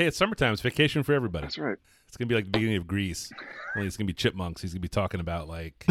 [0.00, 0.54] Hey, it's summertime.
[0.54, 1.44] It's vacation for everybody.
[1.44, 1.76] That's right.
[2.08, 3.30] It's gonna be like the beginning of Grease.
[3.76, 4.62] Only it's gonna be chipmunks.
[4.62, 5.86] He's gonna be talking about like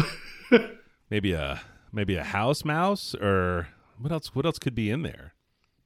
[1.10, 1.60] maybe a
[1.92, 3.68] maybe a house mouse or
[4.00, 4.34] what else?
[4.34, 5.34] What else could be in there?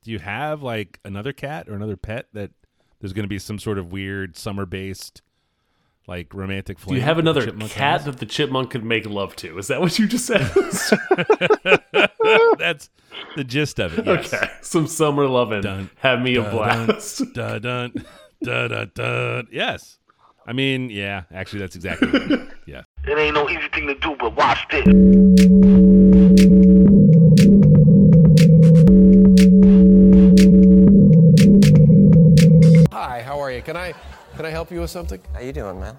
[0.02, 2.52] Do you have like another cat or another pet that
[2.98, 5.20] there's gonna be some sort of weird summer based
[6.06, 8.04] like romantic Do you have another cat has?
[8.04, 9.56] that the chipmunk could make love to?
[9.58, 10.40] Is that what you just said?
[12.58, 12.90] That's
[13.36, 14.06] the gist of it.
[14.06, 14.32] Yes.
[14.34, 15.62] okay, some summer loving.
[15.62, 17.22] Dun, Have me a blast.
[17.34, 17.92] Dun dun
[18.42, 19.48] dun dun dun.
[19.50, 19.98] Yes.
[20.46, 21.22] I mean, yeah.
[21.32, 22.08] Actually, that's exactly.
[22.08, 22.48] Right.
[22.66, 22.86] Yes.
[23.06, 25.63] It ain't no easy thing to do, but watch this.
[34.36, 35.20] Can I help you with something?
[35.32, 35.96] How you doing, man?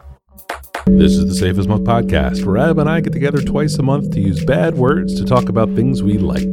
[0.88, 3.84] This is the Safe as Milk podcast, where Adam and I get together twice a
[3.84, 6.44] month to use bad words to talk about things we like.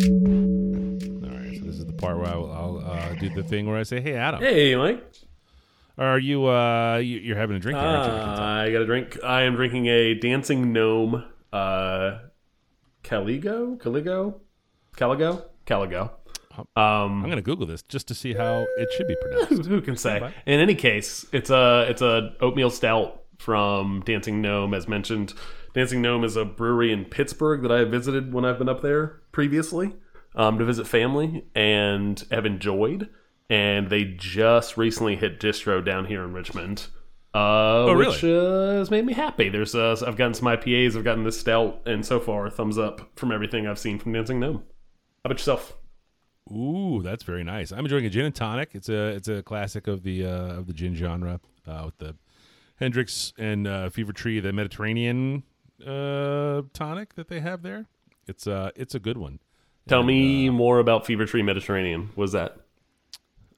[0.00, 3.76] All right, so this is the part where I'll, I'll uh, do the thing where
[3.76, 5.04] I say, "Hey, Adam, Hey, Mike.
[5.98, 8.12] are you uh, you, you're having a drink here, aren't you?
[8.12, 8.44] I can tell.
[8.44, 9.18] I got a drink.
[9.24, 11.24] I am drinking a dancing gnome.
[11.52, 12.18] Uh,
[13.02, 14.34] Caligo, Caligo,
[15.00, 16.10] Caligo, Caligo.
[16.76, 19.68] Um, I'm gonna Google this just to see how it should be who, pronounced.
[19.68, 20.20] who can say?
[20.20, 20.34] Bye.
[20.46, 25.32] In any case, it's a it's a oatmeal stout from Dancing Gnome, as mentioned.
[25.72, 28.82] Dancing Gnome is a brewery in Pittsburgh that I have visited when I've been up
[28.82, 29.94] there previously
[30.34, 33.08] um, to visit family and have enjoyed.
[33.48, 36.86] And they just recently hit distro down here in Richmond,
[37.34, 37.38] uh,
[37.88, 39.48] Oh, which uh, has made me happy.
[39.48, 43.10] There's uh, I've gotten some IPAs, I've gotten this stout, and so far, thumbs up
[43.16, 44.62] from everything I've seen from Dancing Gnome.
[45.24, 45.76] How about yourself?
[46.50, 47.72] Ooh, that's very nice.
[47.72, 48.70] I'm enjoying a gin and tonic.
[48.72, 52.16] It's a it's a classic of the uh, of the gin genre uh, with the
[52.76, 55.42] Hendrick's and uh, Fever Tree, the Mediterranean
[55.86, 57.86] uh, tonic that they have there.
[58.26, 59.40] It's uh it's a good one.
[59.88, 62.10] Tell And, me more about Fever Tree Mediterranean.
[62.16, 62.56] Was that?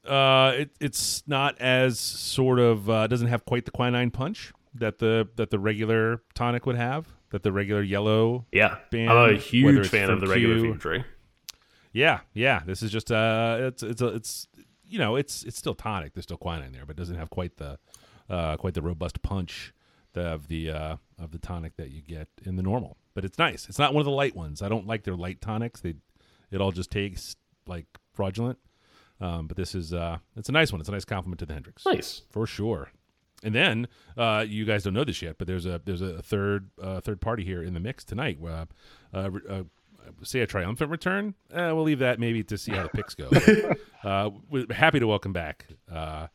[0.05, 4.99] Uh, it, it's not as sort of uh, doesn't have quite the quinine punch that
[4.99, 7.07] the that the regular tonic would have.
[7.31, 8.47] That the regular yellow.
[8.53, 11.05] Yeah, band, I'm a huge fan of the regular Q- Fever Tree.
[11.93, 12.61] Yeah, yeah.
[12.67, 14.49] This is just uh, it's it's a, it's
[14.87, 16.15] you know it's it's still tonic.
[16.15, 17.79] There's still quinine there, but it doesn't have quite the
[18.31, 19.73] uh, quite the robust punch
[20.15, 22.97] of the uh, of the tonic that you get in the normal.
[23.15, 23.69] But it's nice.
[23.69, 24.63] It's not one of the light ones.
[24.63, 25.81] I don't like their light tonics.
[25.81, 25.95] They
[26.51, 27.37] it all just tastes
[27.67, 28.59] like fraudulent.
[29.21, 30.81] Um, but this is uh, it's a nice one.
[30.81, 32.23] It's a nice compliment to the Hendrick's Nice.
[32.31, 32.91] for sure.
[33.45, 36.71] And then uh, you guys don't know this yet, but there's a there's a third
[36.81, 38.39] uh, third party here in the mix tonight.
[38.43, 39.63] Uh, re- uh,
[40.23, 41.35] say a triumphant return.
[41.53, 43.29] Uh, we'll leave that maybe to see how the picks go.
[44.09, 46.27] uh, we're happy to welcome back uh,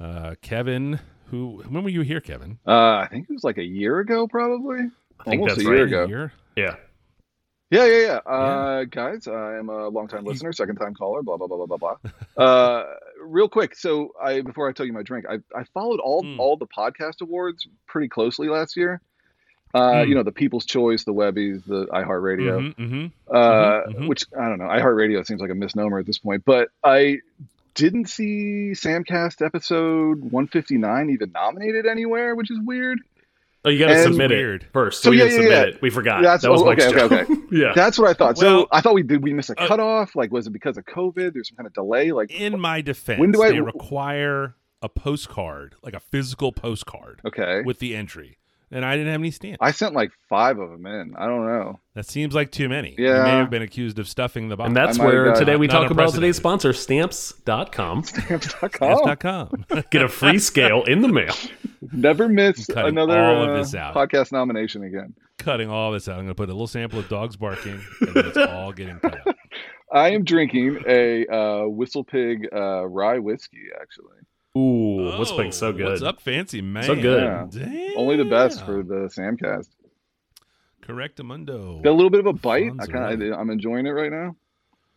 [0.00, 0.98] uh, Kevin.
[1.30, 1.62] Who?
[1.68, 2.58] When were you here, Kevin?
[2.66, 4.78] Uh, I think it was like a year ago, probably.
[5.20, 5.88] I think Almost that's a year right.
[5.88, 6.04] ago.
[6.04, 6.32] A year?
[6.56, 6.76] Yeah.
[7.70, 8.32] Yeah, yeah, yeah.
[8.32, 11.76] Uh, Guys, I am a longtime listener, second time caller, blah, blah, blah, blah, blah,
[11.76, 11.96] blah.
[12.42, 12.84] uh,
[13.20, 13.76] real quick.
[13.76, 16.38] So I, before I tell you my drink, I, I followed all, Mm.
[16.38, 19.02] all the podcast awards pretty closely last year.
[19.74, 20.08] Uh, Mm.
[20.08, 23.12] you know, the People's Choice, the Webbies, the iHeartRadio, Mhm, mhm.
[23.30, 24.08] uh, mhm, mhm.
[24.08, 24.64] which I don't know.
[24.64, 27.18] iHeartRadio seems like a misnomer at this point, but I
[27.74, 32.98] didn't see Samcast episode 159 even nominated anywhere, which is weird.
[33.64, 34.62] Oh, you got to And- submit Weird.
[34.62, 35.02] it first.
[35.02, 35.74] So we yeah, didn't yeah, submit yeah.
[35.76, 35.82] it.
[35.82, 36.22] We forgot.
[36.22, 37.72] That's- that was oh, Mike's okay, okay, yeah.
[37.74, 38.36] That's what I thought.
[38.38, 40.16] Well- so I thought we did we miss a Uh, cutoff?
[40.16, 41.34] Like, was it because of COVID?
[41.34, 42.12] There's some kind of delay.
[42.12, 47.20] Like, In my defense, When do I- they require a postcard, like a physical postcard,
[47.26, 48.38] okay, with the entry,
[48.70, 49.58] and I didn't have any stamps.
[49.60, 51.14] I sent like five of them in.
[51.16, 51.80] I don't know.
[51.94, 52.94] That seems like too many.
[52.98, 53.22] You Yeah.
[53.24, 54.66] may have been accused of stuffing the box.
[54.68, 56.72] And that's I might have where today we talk about today's unprecedented.
[56.72, 58.04] sponsor, stamps.com.
[58.04, 58.70] Stamps.com.
[58.70, 59.64] Stamps.com.
[59.90, 61.34] Get a free scale in the mail.
[61.92, 63.94] Never miss another all of uh, this out.
[63.94, 65.14] podcast nomination again.
[65.38, 66.12] Cutting all this out.
[66.14, 68.98] I'm going to put a little sample of dogs barking, and then it's all getting
[68.98, 69.36] cut out.
[69.92, 73.68] I am drinking a uh, Whistle Pig uh, rye whiskey.
[73.80, 74.18] Actually,
[74.56, 75.84] Ooh, what's being so Oh, good?
[75.90, 76.84] What's up, fancy man?
[76.84, 77.22] So good.
[77.22, 77.46] Yeah.
[77.50, 77.96] Damn.
[77.96, 79.68] only the best for the Samcast.
[80.82, 81.82] Correctamundo.
[81.82, 82.72] Got a little bit of a bite.
[82.80, 84.36] I kind of, I'm enjoying it right now.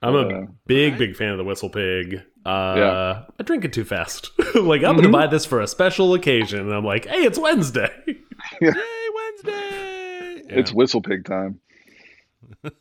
[0.01, 2.23] I'm a Uh, big, big fan of the Whistle Pig.
[2.45, 3.23] Uh, Yeah.
[3.39, 4.31] I drink it too fast.
[4.55, 5.11] like, I'm going to Mhm.
[5.11, 6.61] buy this for a special occasion.
[6.61, 7.91] And I'm like, hey, it's Wednesday.
[8.07, 8.17] Yay,
[9.15, 10.43] Wednesday.
[10.47, 10.59] Yeah.
[10.59, 11.59] It's Whistle Pig time.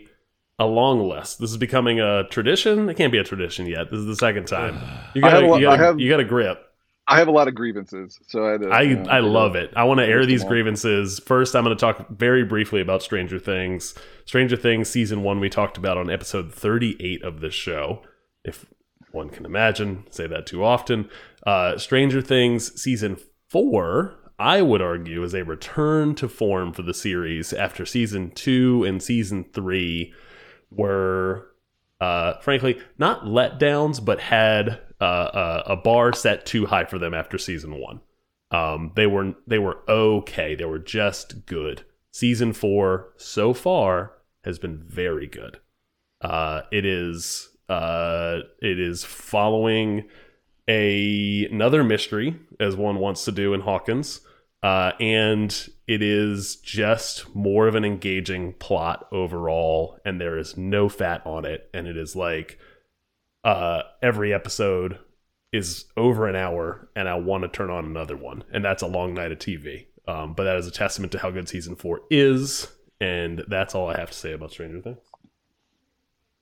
[0.59, 1.39] a long list.
[1.39, 2.89] This is becoming a tradition.
[2.89, 3.89] It can't be a tradition yet.
[3.89, 4.79] This is the second time.
[5.13, 6.59] You got have a you got I have- you got a grip.
[7.05, 9.73] I have a lot of grievances, so I to, I you know, I love it.
[9.75, 11.19] I want to air these grievances.
[11.19, 13.93] First, I'm going to talk very briefly about Stranger Things.
[14.23, 18.03] Stranger Things season 1 we talked about on episode 38 of this show.
[18.45, 18.65] If
[19.11, 21.09] one can imagine, say that too often.
[21.45, 23.17] Uh Stranger Things season
[23.49, 28.85] 4 I would argue is a return to form for the series after season 2
[28.85, 30.13] and season 3
[30.75, 31.53] were
[32.03, 37.13] uh, frankly, not letdowns, but had uh, a, a bar set too high for them
[37.13, 38.01] after season one.
[38.51, 40.53] Um, they were they were okay.
[40.53, 41.85] They were just good.
[42.11, 44.11] Season four so far
[44.43, 45.61] has been very good.
[46.19, 50.09] Uh, it is uh, it is following
[50.67, 54.19] a another mystery as one wants to do in Hawkins,
[54.63, 60.87] uh, and it is just more of an engaging plot overall, and there is no
[60.87, 62.57] fat on it, and it is like
[63.43, 64.97] uh, every episode
[65.51, 68.87] is over an hour, and I want to turn on another one, and that's a
[68.87, 69.87] long night of TV.
[70.07, 72.67] Um, but that is a testament to how good season four is,
[73.01, 74.97] and that's all I have to say about Stranger Things.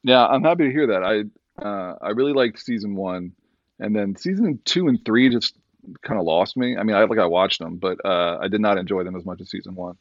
[0.03, 1.03] Yeah, I'm happy to hear that.
[1.03, 3.33] I uh, I really liked season one,
[3.79, 5.55] and then season two and three just
[6.01, 6.77] kind of lost me.
[6.77, 9.25] I mean, I like I watched them, but uh, I did not enjoy them as
[9.25, 9.97] much as season one.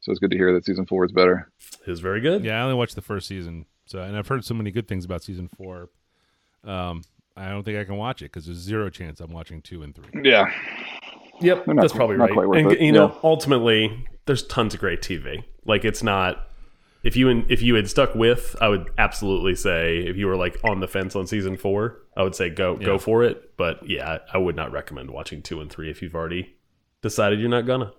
[0.00, 1.50] So it's good to hear that season four is better.
[1.86, 2.44] It is very good.
[2.44, 5.04] Yeah, I only watched the first season, so and I've heard so many good things
[5.04, 5.88] about season four.
[6.64, 7.02] Um,
[7.36, 9.94] I don't think I can watch it because there's zero chance I'm watching two and
[9.94, 10.22] three.
[10.22, 10.50] Yeah,
[11.40, 12.32] Yep, not that's probably not right.
[12.32, 13.18] quite worth and it, you know, yeah.
[13.22, 15.44] ultimately, there's tons of great TV.
[15.64, 16.48] Like it's not.
[17.06, 20.58] If you if you had stuck with, I would absolutely say if you were like
[20.64, 23.56] on the fence on season four, I would say go go for it.
[23.56, 26.56] But yeah, I would not recommend watching two and three if you've already
[27.02, 27.92] decided you're not gonna.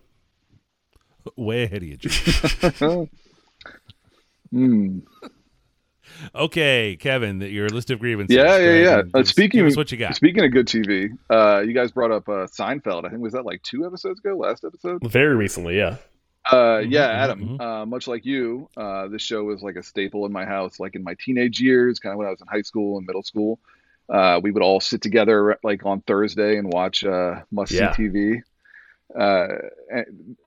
[1.38, 1.98] Way ahead of you.
[1.98, 3.10] Jim.
[4.50, 5.00] Hmm.
[6.34, 8.34] okay, Kevin, your list of grievances.
[8.34, 9.02] yeah, yeah, yeah.
[9.14, 10.16] Uh, give speaking of what you got.
[10.16, 13.06] Speaking of good TV, uh, you guys brought up uh, Seinfeld.
[13.06, 15.02] I think was that like two episodes ago, last episode.
[15.04, 15.98] Very recently, yeah.
[16.52, 17.60] Uh, Mhm, yeah, Adam.
[17.60, 20.96] Uh, much like you, uh, this show was like a staple in my house, like
[20.96, 23.60] in my teenage years, kind of when I was in high school and middle school.
[24.10, 27.94] Uh, we would all sit together like on Thursday and watch uh, must see Yeah.
[27.94, 28.42] TV.
[29.18, 29.48] Uh,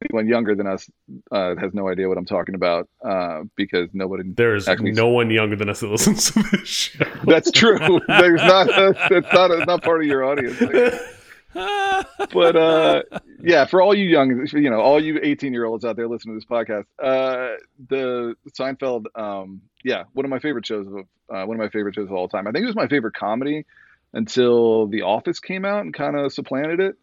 [0.03, 0.89] anyone younger than us
[1.33, 4.23] uh, has no idea what I'm talking about uh, because nobody.
[4.27, 7.05] There's Actually- no one younger than us that listens to this show.
[7.25, 7.79] That's true.
[8.09, 8.67] There's not.
[9.11, 9.51] That's not.
[9.51, 10.57] It's not part of your audience.
[11.53, 13.03] but uh
[13.43, 16.39] yeah for all you young you know all you 18 year olds out there listening
[16.39, 17.57] to this podcast uh
[17.89, 21.95] the seinfeld um yeah one of my favorite shows of uh, one of my favorite
[21.95, 22.47] shows of all time.
[22.47, 23.65] I think it was my favorite comedy
[24.13, 26.97] until the office came out and kind of supplanted it.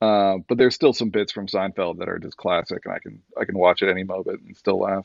[0.00, 3.20] Uh, but there's still some bits from seinfeld that are just classic and i can
[3.38, 5.04] i can watch it any moment and still laugh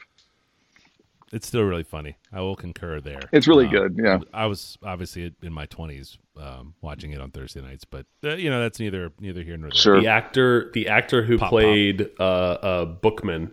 [1.34, 2.18] It's still really funny.
[2.32, 3.22] I will concur there.
[3.34, 4.20] It's really Um, good, yeah.
[4.34, 8.50] I was obviously in my 20s um, watching it on Thursday nights, but uh, you
[8.50, 9.76] know that's neither neither here nor there.
[9.78, 10.00] Sure.
[10.02, 13.52] The actor, the actor who Pop, played uh, uh, Bookman,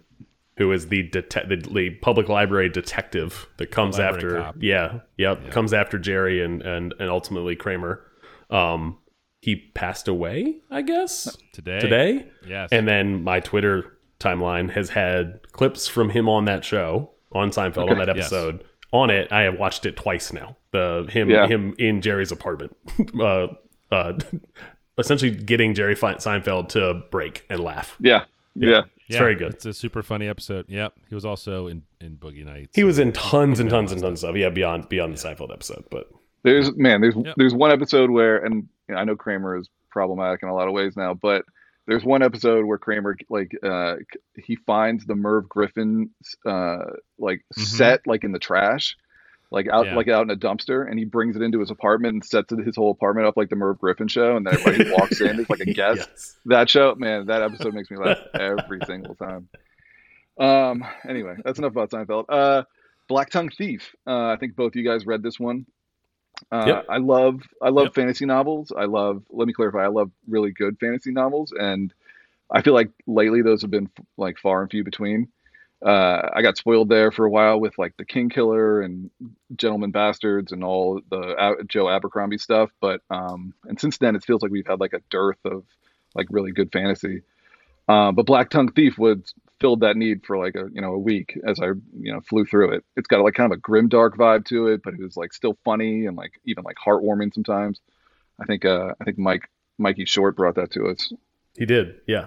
[0.58, 4.56] who is the, dete- the the public library detective that comes Library after, cop.
[4.60, 8.04] yeah, yep, comes after Jerry and and and ultimately Kramer.
[8.50, 8.98] Um,
[9.40, 11.80] he passed away, I guess, Today.
[11.80, 12.28] today.
[12.46, 12.68] Yes.
[12.70, 17.90] And then my Twitter timeline has had clips from him on that show on Seinfeld
[17.90, 18.26] on that Yes.
[18.26, 18.64] episode.
[18.92, 20.56] On it, I have watched it twice now.
[20.72, 21.46] The him Yeah.
[21.46, 22.76] him in Jerry's apartment,
[23.20, 23.48] uh,
[23.90, 24.18] uh,
[24.98, 27.96] essentially getting Jerry Seinfeld to break and laugh.
[28.00, 29.54] yeah yeah It's very good.
[29.54, 30.66] It's a super funny episode.
[30.68, 30.92] Yep.
[31.08, 32.76] He was also in, in Boogie Nights.
[32.76, 34.36] He was in tons and tons and tons of stuff.
[34.36, 36.08] Yeah, beyond beyond the Seinfeld episode, but
[36.42, 37.34] There's man, there's Yep.
[37.38, 40.68] there's one episode where, and you know, I know Kramer is problematic in a lot
[40.68, 41.44] of ways now, but
[41.86, 43.96] there's one episode where Kramer like uh
[44.36, 46.10] he finds the Merv Griffin
[46.46, 46.78] uh
[47.18, 48.96] like set like in the trash,
[49.50, 49.96] like out Yeah.
[49.96, 52.76] like out in a dumpster, and he brings it into his apartment and sets his
[52.76, 55.60] whole apartment up like the Merv Griffin show, and then everybody walks in, it's like
[55.60, 56.08] a guest.
[56.10, 56.36] yes.
[56.46, 59.48] That show, man, that episode makes me laugh every single time.
[60.38, 60.84] Um.
[61.08, 62.24] Anyway, that's enough about Seinfeld.
[62.28, 62.62] Uh,
[63.08, 63.94] Black Tongue Thief.
[64.06, 65.66] Uh, I think both you guys read this one.
[66.50, 66.86] Uh, Yep.
[66.88, 67.94] I love I love Yep.
[67.94, 68.72] fantasy novels.
[68.76, 69.22] I love.
[69.30, 69.84] Let me clarify.
[69.84, 71.92] I love really good fantasy novels, and
[72.50, 75.28] I feel like lately those have been like far and few between.
[75.84, 79.10] Uh, I got spoiled there for a while with like the King Killer and
[79.56, 84.24] Gentleman Bastards and all the A- Joe Abercrombie stuff, but um, and since then it
[84.24, 85.64] feels like we've had like a dearth of
[86.14, 87.22] like really good fantasy.
[87.88, 89.24] Uh, but Black Tongue Thief would
[89.62, 92.44] filled that need for like a you know a week as I you know flew
[92.44, 92.84] through it.
[92.96, 95.32] It's got like kind of a grim dark vibe to it, but it was like
[95.32, 97.80] still funny and like even like heartwarming sometimes.
[98.40, 101.12] I think uh, I think Mike Mikey Short brought that to us.
[101.56, 102.00] He did.
[102.06, 102.26] Yeah.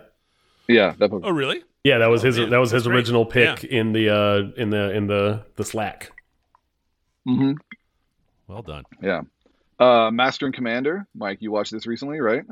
[0.68, 1.22] Yeah, that book.
[1.24, 1.64] Oh, really?
[1.84, 2.96] Yeah, that was his man, that was his that's great.
[2.96, 6.12] original pick in the uh in the in the the Slack.
[7.26, 7.54] hmm
[8.48, 8.86] Well done.
[9.02, 9.22] Yeah.
[9.78, 12.44] Uh, Master and Commander, Mike, you watched this recently, right?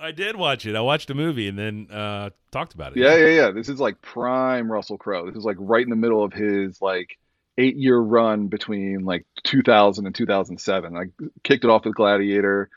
[0.00, 0.76] I did watch it.
[0.76, 3.00] I watched a movie and then uh, talked about it.
[3.00, 3.50] Yeah, yeah, yeah.
[3.50, 5.26] This is like prime Russell Crowe.
[5.26, 7.18] This is like right in the middle of his like
[7.58, 10.92] eight year run between like 2000 and 2007.
[10.92, 11.10] Like
[11.42, 12.70] kicked it off with Gladiator,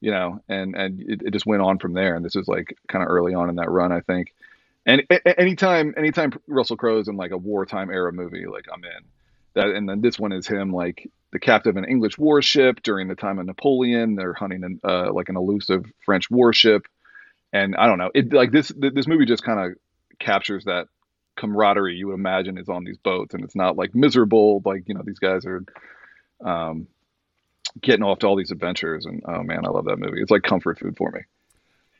[0.00, 2.14] you know, and and it, it just went on from there.
[2.14, 4.32] And this is like kind of early on in that run, I think.
[4.86, 9.04] And a- anytime, anytime Russell Crowe's in like a wartime era movie, like I'm in.
[9.54, 13.08] That and then this one is him like the captain of an English warship during
[13.08, 14.14] the time of Napoleon.
[14.14, 16.86] They're hunting an, uh, like an elusive French warship,
[17.52, 18.10] and I don't know.
[18.14, 19.78] It like this th- this movie just kind of
[20.18, 20.88] captures that
[21.36, 24.62] camaraderie you would imagine is on these boats, and it's not like miserable.
[24.64, 25.64] Like you know these guys are
[26.44, 26.86] um,
[27.80, 30.20] getting off to all these adventures, and oh man, I love that movie.
[30.20, 31.20] It's like comfort food for me.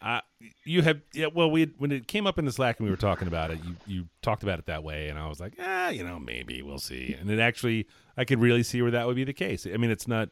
[0.01, 0.21] Uh,
[0.65, 1.27] you have yeah.
[1.35, 3.59] Well, we when it came up in the Slack and we were talking about it,
[3.65, 6.63] you you talked about it that way, and I was like, ah, you know, maybe
[6.63, 7.17] we'll see.
[7.19, 9.67] And it actually, I could really see where that would be the case.
[9.67, 10.29] I mean, it's not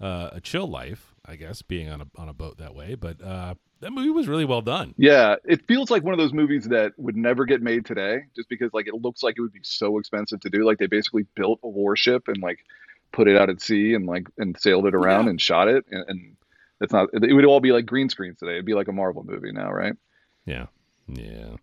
[0.00, 3.22] uh, a chill life, I guess, being on a on a boat that way, but
[3.22, 4.94] uh, that movie was really well done.
[4.98, 8.48] Yeah, it feels like one of those movies that would never get made today, just
[8.48, 10.64] because like it looks like it would be so expensive to do.
[10.64, 12.64] Like they basically built a warship and like
[13.12, 15.30] put it out at sea and like and sailed it around Yeah.
[15.30, 16.36] and shot it, and, and
[16.80, 17.08] that's not.
[17.12, 18.52] It would all be like green screens today.
[18.52, 19.94] It'd be like a Marvel movie now, right?
[20.44, 20.66] Yeah,
[21.08, 21.56] yeah.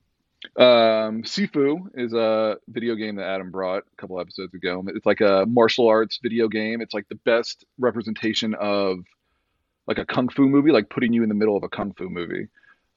[0.58, 4.84] Um, Sifu is a video game that Adam brought a couple episodes ago.
[4.88, 6.82] It's like a martial arts video game.
[6.82, 9.00] It's like the best representation of
[9.88, 12.10] like a kung fu movie, like putting you in the middle of a kung fu
[12.10, 12.48] movie.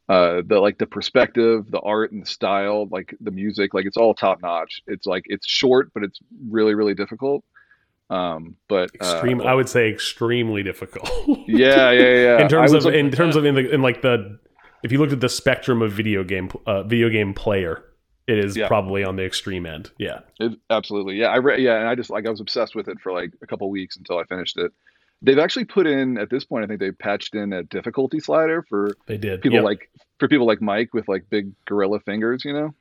[0.08, 3.96] Uh, the like the perspective, the art and the style, like the music, like it's
[3.96, 4.82] all top notch.
[4.86, 6.18] It's like it's short, but it's
[6.48, 7.44] really really difficult.
[8.08, 9.40] Um, but uh, Extreme.
[9.42, 11.10] I would say extremely difficult.
[11.48, 12.42] yeah, yeah, yeah.
[12.42, 14.38] in terms of in terms of in the in like the
[14.82, 17.82] if you looked at the spectrum of video game uh, video game player,
[18.28, 18.68] it is Yeah.
[18.68, 19.90] probably on the extreme end.
[19.98, 20.20] Yeah.
[20.38, 21.28] It, absolutely, yeah.
[21.28, 23.46] I read yeah, and I just like I was obsessed with it for like a
[23.46, 24.70] couple weeks until I finished it.
[25.22, 28.62] They've actually put in at this point, I think they patched in a difficulty slider
[28.68, 29.40] for They did.
[29.40, 29.64] people Yep.
[29.64, 32.74] like for people like Mike with like big gorilla fingers, you know.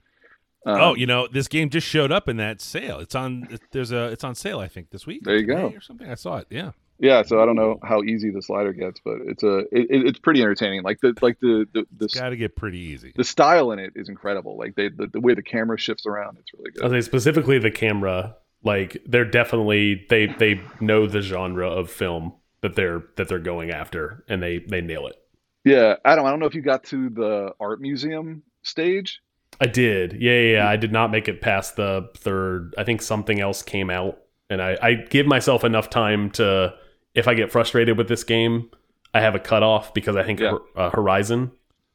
[0.66, 3.00] Um, oh, you know, this game just showed up in that sale.
[3.00, 3.48] It's on.
[3.72, 4.06] There's a.
[4.08, 4.60] It's on sale.
[4.60, 5.22] I think this week.
[5.24, 5.68] There you go.
[5.68, 6.10] Or something.
[6.10, 6.48] I saw it.
[6.50, 6.72] Yeah.
[7.00, 7.22] yeah.
[7.22, 10.20] So I don't know how easy the slider gets, but it's a it, it- it's
[10.20, 10.82] pretty entertaining.
[10.84, 13.14] Like the like the the the, Got to get pretty easy.
[13.16, 14.58] the style in it is incredible.
[14.58, 17.72] Like they the, the way the camera shifts around, it's really I'll say specifically the
[17.72, 18.36] camera.
[18.64, 23.70] Like they're definitely they they know the genre of film that they're that they're going
[23.70, 25.16] after, and they they nail it.
[25.64, 26.26] Yeah, Adam.
[26.26, 29.22] I don't know if you got to the art museum stage.
[29.62, 30.14] I did.
[30.20, 30.70] Yeah, yeah, yeah.
[30.70, 32.74] I did not make it past the third.
[32.78, 34.18] I think something else came out,
[34.50, 36.74] and I, I give myself enough time to,
[37.14, 38.70] if I get frustrated with this game,
[39.14, 40.58] I have a cutoff because I think Yeah.
[40.76, 41.52] uh, Horizon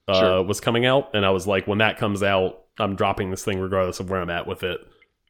[0.08, 0.42] uh, Sure.
[0.42, 3.58] was coming out, and I was like, when that comes out, I'm dropping this thing
[3.60, 4.80] regardless of where I'm at with it.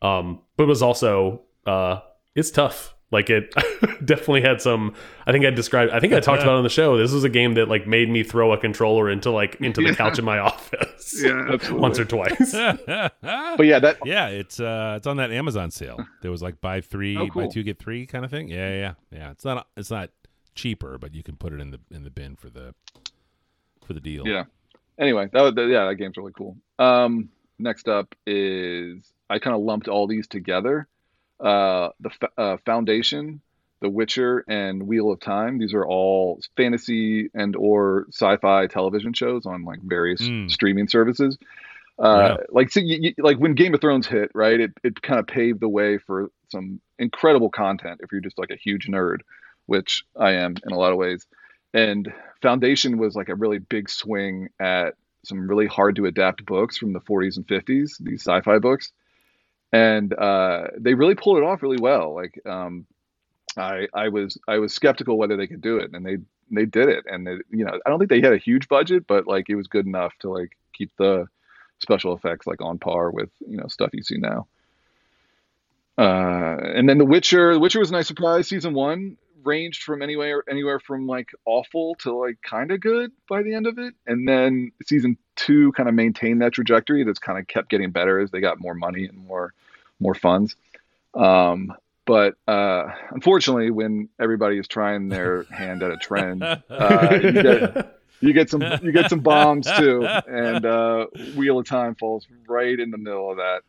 [0.01, 1.99] Um, but it was also, uh,
[2.37, 2.95] it's tough.
[3.13, 3.53] Like it
[4.05, 4.95] definitely had some.
[5.27, 5.91] I think I described.
[5.93, 6.97] I think I talked about it on the show.
[6.97, 9.89] This was a game that like made me throw a controller into like into the
[9.89, 9.95] Yeah.
[9.97, 11.21] couch in my office.
[11.25, 12.53] Yeah, once or twice.
[13.23, 15.99] But yeah, that yeah, it's uh, it's on that Amazon sale.
[16.23, 18.49] There was like buy three, Oh, buy two get three kind of thing.
[18.49, 19.31] Yeah, yeah, yeah.
[19.33, 20.11] It's not it's not
[20.55, 22.75] cheaper, but you can put it in the in the bin for the
[23.85, 24.27] for the deal.
[24.27, 24.45] Yeah.
[24.99, 26.57] Anyway, that, was- that yeah, that game's really cool.
[26.79, 30.87] Um, next up is I kind of lumped all these together.
[31.41, 33.41] Uh, the F- uh, Foundation,
[33.81, 35.59] The Witcher, and Wheel of Time.
[35.59, 40.51] These are all fantasy and or sci-fi television shows on like various Mm.
[40.51, 41.39] streaming services.
[41.99, 42.45] Uh, Yeah.
[42.51, 44.59] Like, see, you, you- like when Game of Thrones hit, right?
[44.61, 48.51] It it kind of paved the way for some incredible content if you're just like
[48.51, 49.19] a huge nerd,
[49.67, 51.27] which I am in a lot of ways.
[51.73, 54.95] And Foundation was like a really big swing at
[55.25, 58.91] some really hard to adapt books from the 40s and 50s, these sci-fi books,
[59.73, 62.15] and uh, they really pulled it off really well.
[62.15, 62.87] Like, um,
[63.57, 66.19] I I was I was skeptical whether they could do it, and they
[66.51, 67.05] they did it.
[67.07, 69.57] And they, you know, I don't think they had a huge budget, but like it
[69.57, 71.27] was good enough to like keep the
[71.79, 74.47] special effects like on par with you know stuff you see now.
[75.99, 77.53] Uh, and then The Witcher.
[77.55, 78.49] The Witcher was a nice surprise.
[78.49, 83.43] Season one ranged from anywhere anywhere from like awful to like kind of good by
[83.43, 87.05] the end of it, and then season two kind of maintained that trajectory.
[87.05, 89.53] That's kind of kept getting better as they got more money and more
[89.99, 90.57] more funds.
[91.15, 91.75] Um,
[92.07, 98.01] but uh, unfortunately, when everybody is trying their hand at a trend, uh, you get
[98.21, 101.07] you get some you get some bombs too, and uh,
[101.37, 103.61] Wheel of Time falls right in the middle of that.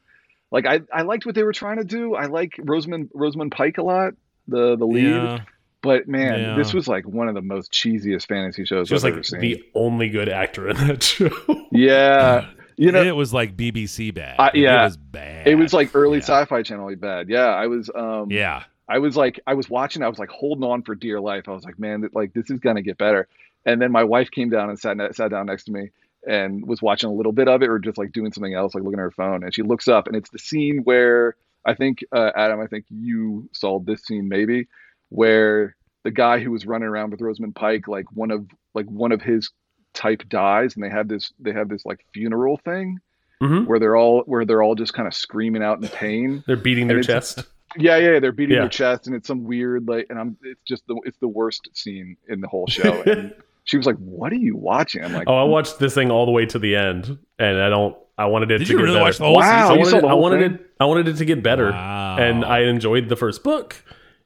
[0.52, 2.16] Like I, I liked what they were trying to do.
[2.16, 4.14] I like Rosamund Rosamund Pike a lot,
[4.48, 5.06] the the lead.
[5.06, 5.40] Yeah.
[5.82, 6.56] But man, Yeah.
[6.56, 9.24] this was like one of the most cheesiest fantasy shows She was I've like ever
[9.24, 9.40] seen.
[9.40, 11.32] the only good actor in that show.
[11.72, 14.52] yeah, you know, it was like BBC bad.
[14.56, 14.82] Yeah.
[14.82, 15.48] it was bad.
[15.48, 16.24] it was like early yeah.
[16.24, 17.30] sci-fi channel bad.
[17.30, 17.90] Yeah, I was.
[17.94, 21.20] Um, Yeah, I was like, I was watching, I was like holding on for dear
[21.20, 21.48] life.
[21.48, 23.28] I was like, man, like this is gonna get better.
[23.66, 25.90] And then my wife came down and sat sat down next to me
[26.28, 28.84] and was watching a little bit of it or just like doing something else, like
[28.84, 29.44] looking at her phone.
[29.44, 31.36] And she looks up and it's the scene where
[31.66, 34.68] I think uh, Adam, I think you saw this scene maybe,
[35.12, 39.12] where the guy who was running around with Rosamund Pike, like one of like one
[39.12, 39.52] of his
[39.94, 42.98] type dies, and they have this they have this like funeral thing
[43.42, 43.68] Mhm.
[43.68, 46.44] where they're all where they're all just kind of screaming out in pain.
[46.48, 47.48] They're beating their And it's- chest.
[47.78, 48.62] Yeah, yeah, they're beating Yeah.
[48.62, 51.70] their chest, and it's some weird like, and I'm it's just the it's the worst
[51.74, 53.02] scene in the whole show.
[53.04, 53.34] And
[53.66, 56.26] she was like, "What are you watching?" I'm like, Oh, I watched this thing all
[56.26, 57.96] the way to the end, and I don't.
[58.18, 59.04] I wanted it Did to you get really better.
[59.06, 59.74] watch the whole Wow, I season?
[59.74, 60.66] you wanted, it, I wanted it.
[60.82, 62.18] I wanted it to get better, Wow.
[62.20, 63.76] and I enjoyed the first book.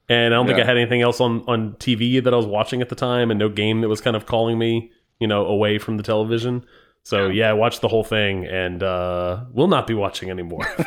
[0.08, 2.80] And I don't think I had anything else on on TV that I was watching
[2.80, 5.78] at the time, and no game that was kind of calling me, you know, away
[5.78, 6.64] from the television.
[7.02, 10.64] So yeah, I watched the whole thing, and uh, will not be watching anymore.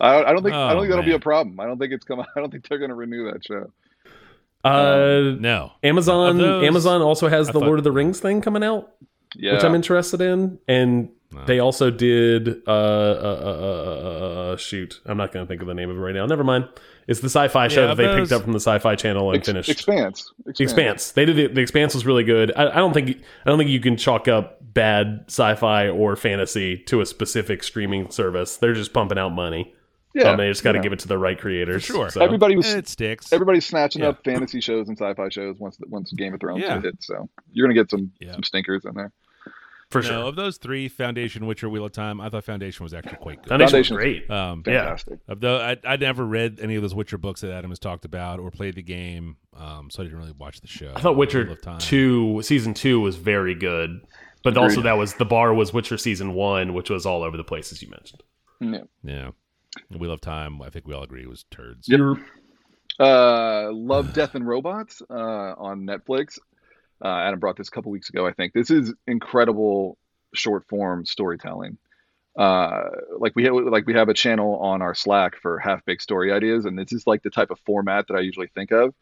[0.00, 1.58] I, I don't think I Oh, don't think that'll be a problem.
[1.60, 2.24] I don't think it's coming.
[2.36, 3.70] I don't think they're going to renew that show.
[4.64, 5.72] uh, No.
[5.82, 8.90] Amazon those- Amazon also has I the thought- Lord of the Rings thing coming out.
[9.36, 10.58] Yeah, which I'm interested in.
[10.68, 11.44] And Wow.
[11.46, 15.00] they also did uh, uh, uh, uh, uh, shoot.
[15.04, 16.26] I'm not going to think of the name of it right now.
[16.26, 16.68] Never mind.
[17.06, 19.46] It's the sci-fi show Yeah, that they picked up from the Sci-Fi Channel and Ex-
[19.46, 19.68] finished.
[19.68, 20.32] Expanse.
[20.46, 20.60] Expanse.
[20.60, 21.12] Expanse.
[21.12, 22.52] They did the, the Expanse was really good.
[22.56, 23.10] I, I don't think
[23.44, 28.10] I don't think you can chalk up bad sci-fi or fantasy to a specific streaming
[28.10, 28.56] service.
[28.56, 29.72] They're just pumping out money.
[30.14, 30.82] Yeah, um, they just got to yeah.
[30.82, 31.82] give it to the right creators.
[31.82, 32.08] sure.
[32.08, 32.20] So.
[32.22, 33.32] Everybody was it sticks.
[33.32, 34.10] everybody's snatching Yeah.
[34.10, 36.80] up fantasy shows and sci-fi shows once once Game of Thrones Yeah.
[36.80, 37.06] hits.
[37.08, 38.32] So you're gonna get some Yeah.
[38.32, 39.10] some stinkers in there.
[39.90, 40.16] For no, sure.
[40.24, 43.48] of those three, Foundation, Witcher, Wheel of Time, I thought Foundation was actually quite good.
[43.48, 44.30] Foundation was great.
[44.30, 44.82] Um, Yeah.
[44.84, 45.18] Fantastic.
[45.28, 48.04] of though I I never read any of those Witcher books that Adam has talked
[48.04, 50.92] about or played the game, um, so I didn't really watch the show.
[50.94, 51.78] I thought Wheel Witcher of Time.
[51.78, 54.00] two season two was very good,
[54.42, 54.62] but Agreed.
[54.62, 57.70] also that was the bar was Witcher season one, which was all over the place
[57.72, 58.22] as you mentioned.
[58.60, 58.84] Yeah.
[59.02, 59.30] Yeah,
[59.98, 60.62] Wheel of Time.
[60.62, 61.88] I think we all agree was turds.
[61.88, 62.00] Yep.
[63.00, 66.38] Uh, Love, Death, and Robots uh, on Netflix.
[67.04, 68.26] Uh, Adam brought this a couple weeks ago.
[68.26, 69.98] I think this is incredible
[70.32, 71.76] short form storytelling.
[72.36, 72.88] Uh,
[73.18, 76.32] like we have, like we have a channel on our Slack for half baked story
[76.32, 78.94] ideas, and this is like the type of format that I usually think of,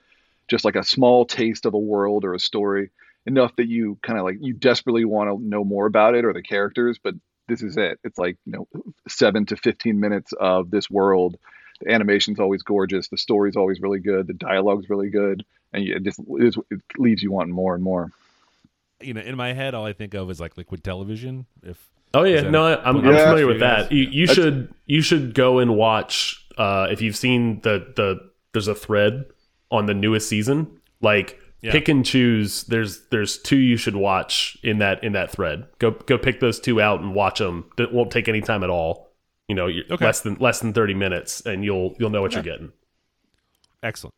[0.48, 2.90] just like a small taste of a world or a story,
[3.24, 6.32] enough that you kind of like you desperately want to know more about it or
[6.32, 7.14] the characters, but
[7.48, 8.00] this is it.
[8.04, 8.68] It's like you know
[9.08, 11.38] seven to fifteen minutes of this world
[11.80, 16.02] the animation's always gorgeous the story's always really good the dialogue's really good and it
[16.02, 18.10] just it, is- it leaves you wanting more and more
[19.00, 21.46] You know, in my head, all I think of is like liquid television.
[21.62, 23.88] If Oh yeah, that no, a- I- I'm, I'm familiar with for you guys?
[23.88, 23.92] that.
[23.94, 28.68] You, you should you should go and watch uh, if you've seen the the there's
[28.68, 29.24] a thread
[29.70, 30.78] on the newest season.
[31.00, 31.72] Like Yeah.
[31.72, 32.64] pick and choose.
[32.64, 35.64] There's there's two you should watch in that in that thread.
[35.78, 37.64] Go go pick those two out and watch them.
[37.78, 39.08] That won't take any time at all.
[39.48, 40.04] You know, you Okay.
[40.04, 42.72] less than less than thirty minutes, and you'll you'll know what you're getting.
[43.82, 44.14] excellent,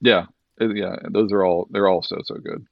[0.00, 0.28] yeah it-
[0.60, 2.66] yeah those are all they're all so so good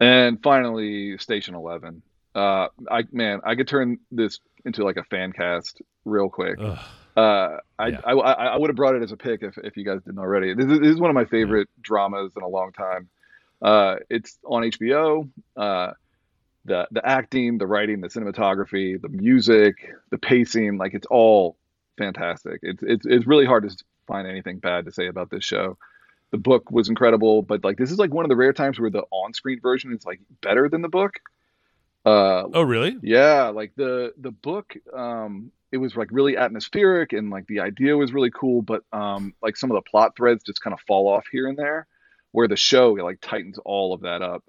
[0.00, 2.02] and finally station 11
[2.34, 6.78] uh i man i could turn this into like a fan cast real quick Ugh.
[7.16, 8.00] Uh, I, Yeah.
[8.04, 10.18] I, I, I would have brought it as a pick if, if you guys didn't
[10.18, 10.52] already.
[10.52, 13.08] This is, this is one of my favorite dramas in a long time.
[13.62, 15.26] Uh, it's on HBO.
[15.56, 15.92] Uh,
[16.66, 19.76] the the acting, the writing, the cinematography, the music,
[20.10, 21.56] the pacing, like it's all
[21.96, 22.60] fantastic.
[22.62, 23.74] It's it's it's really hard to
[24.06, 25.78] find anything bad to say about this show.
[26.32, 28.90] The book was incredible, but like this is like one of the rare times where
[28.90, 31.20] the on-screen version is like better than the book.
[32.04, 32.96] Uh, oh really?
[33.02, 37.96] yeah, like the the book, um, it was like really atmospheric and like the idea
[37.96, 41.08] was really cool, but um, like some of the plot threads just kind of fall
[41.08, 41.86] off here and there,
[42.32, 44.44] where the show it, like tightens all of that up,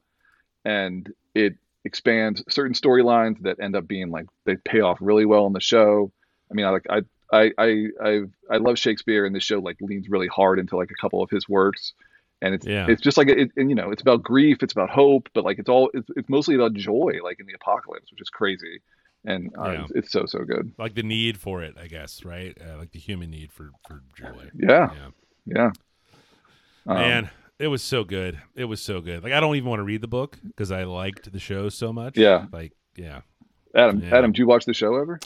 [0.66, 5.48] and it expands certain storylines that end up being like they pay off really well
[5.48, 6.12] in the show.
[6.52, 9.78] I mean, I like I I I I I love Shakespeare, and this show like
[9.82, 11.94] leans really hard into like a couple of his works,
[12.42, 12.88] and it's Yeah.
[12.90, 15.60] it's just like it, and you know it's about grief, it's about hope, but like
[15.60, 18.80] it's all it's, it's mostly about joy, like in the apocalypse, which is crazy,
[19.26, 19.82] and uh, Yeah.
[19.84, 20.72] it's, it's so so good.
[20.78, 22.58] Like the need for it, I guess, right?
[22.60, 24.50] Uh, like the human need for for joy.
[24.56, 25.10] Yeah, Yeah.
[25.46, 25.72] yeah.
[26.86, 28.40] Um, Man, it was so good.
[28.56, 29.24] It was so good.
[29.24, 31.92] Like I don't even want to read the book because I liked the show so
[31.92, 32.18] much.
[32.18, 32.46] Yeah.
[32.52, 33.22] Like yeah.
[33.76, 34.18] Adam, Yeah.
[34.18, 35.20] Adam, do you watch the show ever?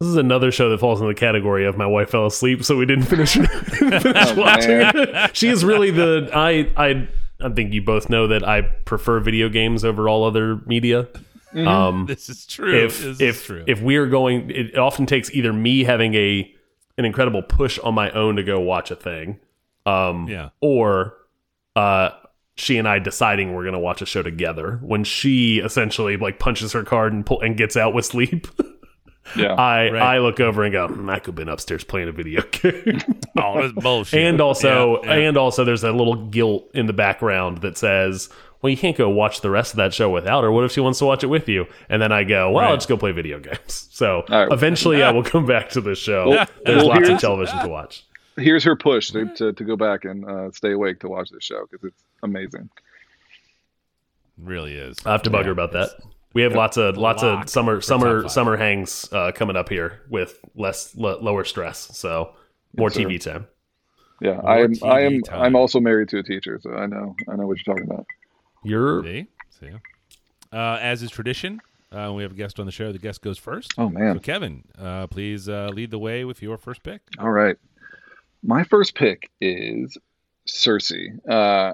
[0.00, 2.74] This is another show that falls in the category of my wife fell asleep, so
[2.74, 4.92] we didn't finish, finish Oh, watching man.
[4.96, 5.30] it.
[5.36, 7.08] She is really the I I
[7.38, 11.06] I think you both know that I prefer video games over all other media.
[11.54, 12.74] Um, This is true.
[12.86, 13.64] if this if is true.
[13.66, 16.50] if we are going, it often takes either me having a
[16.96, 19.38] an incredible push on my own to go watch a thing,
[19.84, 20.48] um, Yeah.
[20.62, 21.14] or
[21.76, 22.10] uh,
[22.56, 24.78] she and I deciding we're going to watch a show together.
[24.82, 28.46] When she essentially like punches her card and pull and gets out with sleep.
[29.36, 29.54] Yeah.
[29.54, 30.02] I Right.
[30.02, 33.00] I look over and go, "Hmm, I could have been upstairs playing a video game.
[33.36, 34.20] Oh, that's bullshit.
[34.20, 35.28] and also Yeah, yeah.
[35.28, 38.28] and also there's that little guilt in the background that says
[38.62, 40.80] well you can't go watch the rest of that show without her what if she
[40.80, 43.10] wants to watch it with you and then i go well i'll just go play
[43.10, 44.52] video games so All right.
[44.52, 47.68] eventually i will come back to the show Well- there's well, lots of television to
[47.68, 48.04] watch
[48.36, 51.42] Here's her push to, to, to go back and uh, stay awake to watch this
[51.44, 52.68] show because it's amazing.
[54.38, 54.98] really is.
[55.06, 55.90] i have to bug her about that
[56.34, 60.00] we have lots of lots Lock of summer summer summer hangs uh, coming up here
[60.08, 62.32] with less l- lower stress so
[62.76, 63.00] more Yes, sir.
[63.04, 63.46] tv time
[64.20, 64.72] Yeah, I am.
[64.84, 65.22] I am.
[65.22, 65.42] Time.
[65.42, 67.16] I'm also married to a teacher, so I know.
[67.28, 68.06] I know what you're talking about.
[68.62, 69.26] you're See?
[69.60, 69.70] See?
[70.52, 72.92] Uh, as is tradition, uh, we have a guest on the show.
[72.92, 73.72] The guest goes first.
[73.78, 73.94] Oh man!
[73.94, 74.18] So, man!
[74.20, 77.00] Kevin, uh, please uh, lead the way with your first pick.
[77.18, 77.56] All right,
[78.42, 79.96] my first pick is
[80.44, 80.92] Circe.
[81.28, 81.72] Uh,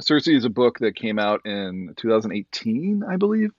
[0.00, 3.52] Circe is a book that came out in 2018, I believe,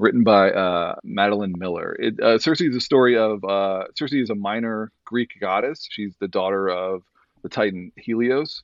[0.00, 1.94] written by uh, Madeline Miller.
[1.98, 5.86] It, uh, Circe is a story of uh, Circe is a minor Greek goddess.
[5.88, 7.02] She's the daughter of
[7.42, 8.62] the Titan Helios.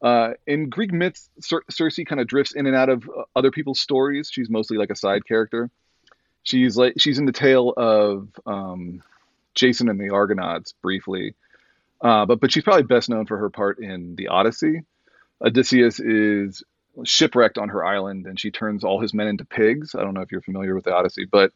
[0.00, 3.50] Uh, in Greek myths, Cir- Circe kind of drifts in and out of uh, other
[3.50, 4.30] people's stories.
[4.32, 5.70] She's mostly like a side character.
[6.42, 9.02] She's like she's in the tale of um,
[9.54, 11.34] Jason and the Argonauts briefly,
[12.00, 14.84] uh, but but she's probably best known for her part in the Odyssey.
[15.42, 16.62] Odysseus is
[17.04, 19.94] shipwrecked on her island, and she turns all his men into pigs.
[19.94, 21.52] I don't know if you're familiar with the Odyssey, but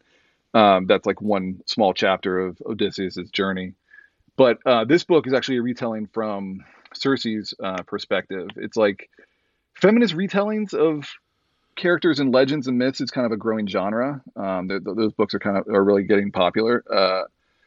[0.55, 3.75] um, that's like one small chapter of Odysseus's journey.
[4.37, 8.49] But uh, this book is actually a retelling from Circe's uh, perspective.
[8.57, 9.11] It's like
[9.75, 11.09] feminist retellings of
[11.77, 14.23] characters and legends and myths is kind of a growing genre.
[14.37, 16.85] Um, th- th- those books are kind of are really getting popular.
[16.92, 17.25] Uh,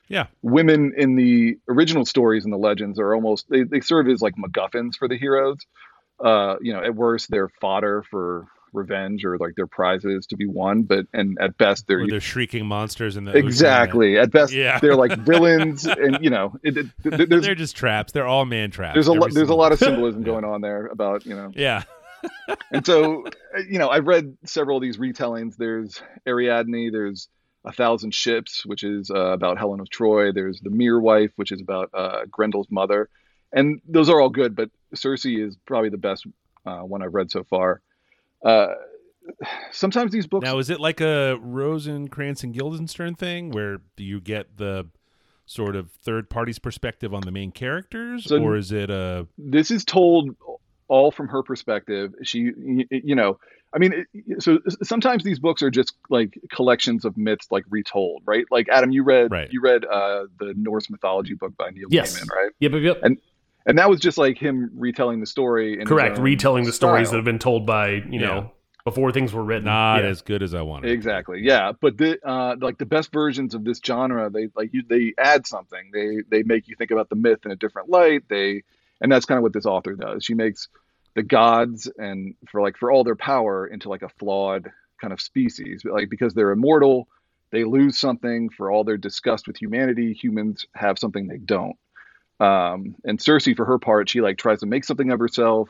[0.08, 0.28] Yeah.
[0.42, 4.36] women in the original stories and the legends are almost they, they serve as like
[4.38, 5.58] MacGuffins for the heroes.
[6.24, 10.46] Uh, you know, at worst they're fodder for revenge or like their prizes to be
[10.46, 14.52] won, but and at best they're they're shrieking monsters in the ocean exactly at best
[14.54, 14.78] Yeah.
[14.80, 16.88] they're like villains and you know it, it,
[17.30, 18.12] there's They're just traps.
[18.12, 18.94] They're all man traps.
[18.96, 21.84] there's a lot there's a lot of symbolism going on there about you know Yeah.
[22.72, 23.26] and so
[23.56, 27.30] uh, you know i've read several of these retellings there's ariadne there's
[27.64, 31.52] a thousand ships which is uh, about helen of troy there's the mere wife which
[31.52, 33.08] is about uh, grendel's mother
[33.54, 36.26] and those are all good but circe is probably the best
[36.66, 37.82] uh, one i've read so far
[38.46, 38.68] uh,
[39.72, 44.58] sometimes these books Now, is it like a Rosencrantz and Guildenstern thing where you get
[44.58, 44.88] the
[45.46, 49.72] sort of third party's perspective on the main characters, So- or is it a this
[49.72, 50.36] is told
[50.90, 52.50] all from her perspective she
[52.90, 53.38] you know
[53.74, 58.22] i mean it, so sometimes these books are just like collections of myths like retold
[58.26, 59.52] right like adam you read Right.
[59.52, 62.18] you read uh the norse mythology book by neil Yes.
[62.18, 63.02] gaiman right yep yep, yep.
[63.68, 67.18] And that was just like him retelling the story in correct retelling the stories that
[67.18, 68.20] have been told by you Yeah.
[68.28, 68.52] know
[68.86, 70.10] before things were written not Yeah.
[70.10, 70.86] as good as I wanted?
[70.86, 70.98] it to be?
[70.98, 74.82] exactly yeah but the uh like the best versions of this genre they like you
[74.90, 78.24] they add something they they make you think about the myth in a different light
[78.30, 78.64] they
[79.02, 80.70] and that's kind of what this author does she makes
[81.16, 85.20] the gods and for like for all their power into like a flawed kind of
[85.20, 87.08] species like because they're immortal
[87.52, 91.76] they lose something for all their disgust with humanity humans have something they don't
[92.40, 95.70] um and Circe for her part she like tries to make something of herself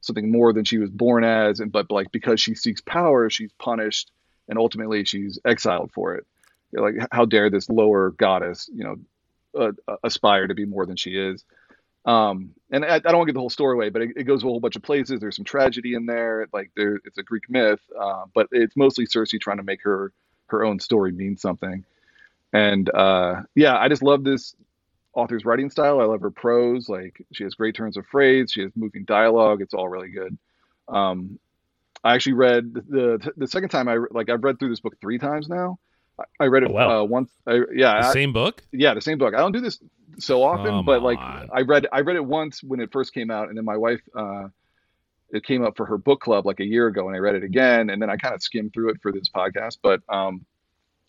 [0.00, 3.52] something more than she was born as and but like because she seeks power she's
[3.58, 4.10] punished
[4.48, 6.26] and ultimately she's exiled for it.
[6.72, 8.96] You're like how dare this lower goddess you know
[9.88, 11.44] uh, aspire to be more than she is?
[12.04, 14.24] Um and i, I don't want to get the whole story away but it, it
[14.24, 15.20] goes a whole bunch of places.
[15.20, 19.06] There's some tragedy in there like there it's a greek myth uh, but it's mostly
[19.06, 20.12] circe trying to make her
[20.46, 21.84] her own story mean something.
[22.52, 24.54] And uh yeah i just love this
[25.14, 28.62] author's writing style i love her prose like she has great turns of phrase she
[28.62, 30.36] has moving dialogue it's all really good
[30.88, 31.38] um
[32.04, 35.18] i actually read the the second time i like i've read through this book three
[35.18, 35.78] times now
[36.20, 37.00] I- I read it Oh, wow.
[37.02, 37.30] uh, once.
[37.46, 38.60] I, yeah, The I- same book?
[38.72, 39.34] yeah, the same book.
[39.34, 39.78] I don't do this
[40.18, 41.48] so often, Come but like on.
[41.52, 44.00] I read I read it once when it first came out, and then my wife
[44.16, 44.48] uh,
[45.30, 47.44] it came up for her book club like a year ago, and I read it
[47.44, 49.78] again, and then I kind of skimmed through it for this podcast.
[49.80, 50.44] But um,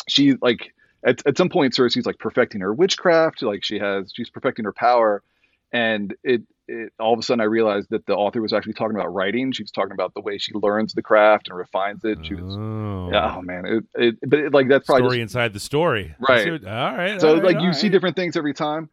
[0.07, 4.29] she like at at some point, Circe's like perfecting her witchcraft, like she has she's
[4.29, 5.23] perfecting her power,
[5.71, 6.41] and it.
[6.71, 9.51] It, all of a sudden, I realized that the author was actually talking about writing.
[9.53, 12.19] She was talking about the way she learns the craft and refines it.
[12.23, 13.09] She was, Oh.
[13.12, 16.15] yeah, oh man, it, it, but it, like that's probably just story inside the story.
[16.19, 16.51] Right.
[16.51, 17.19] What- all right.
[17.19, 18.88] so all right, like you see different things every time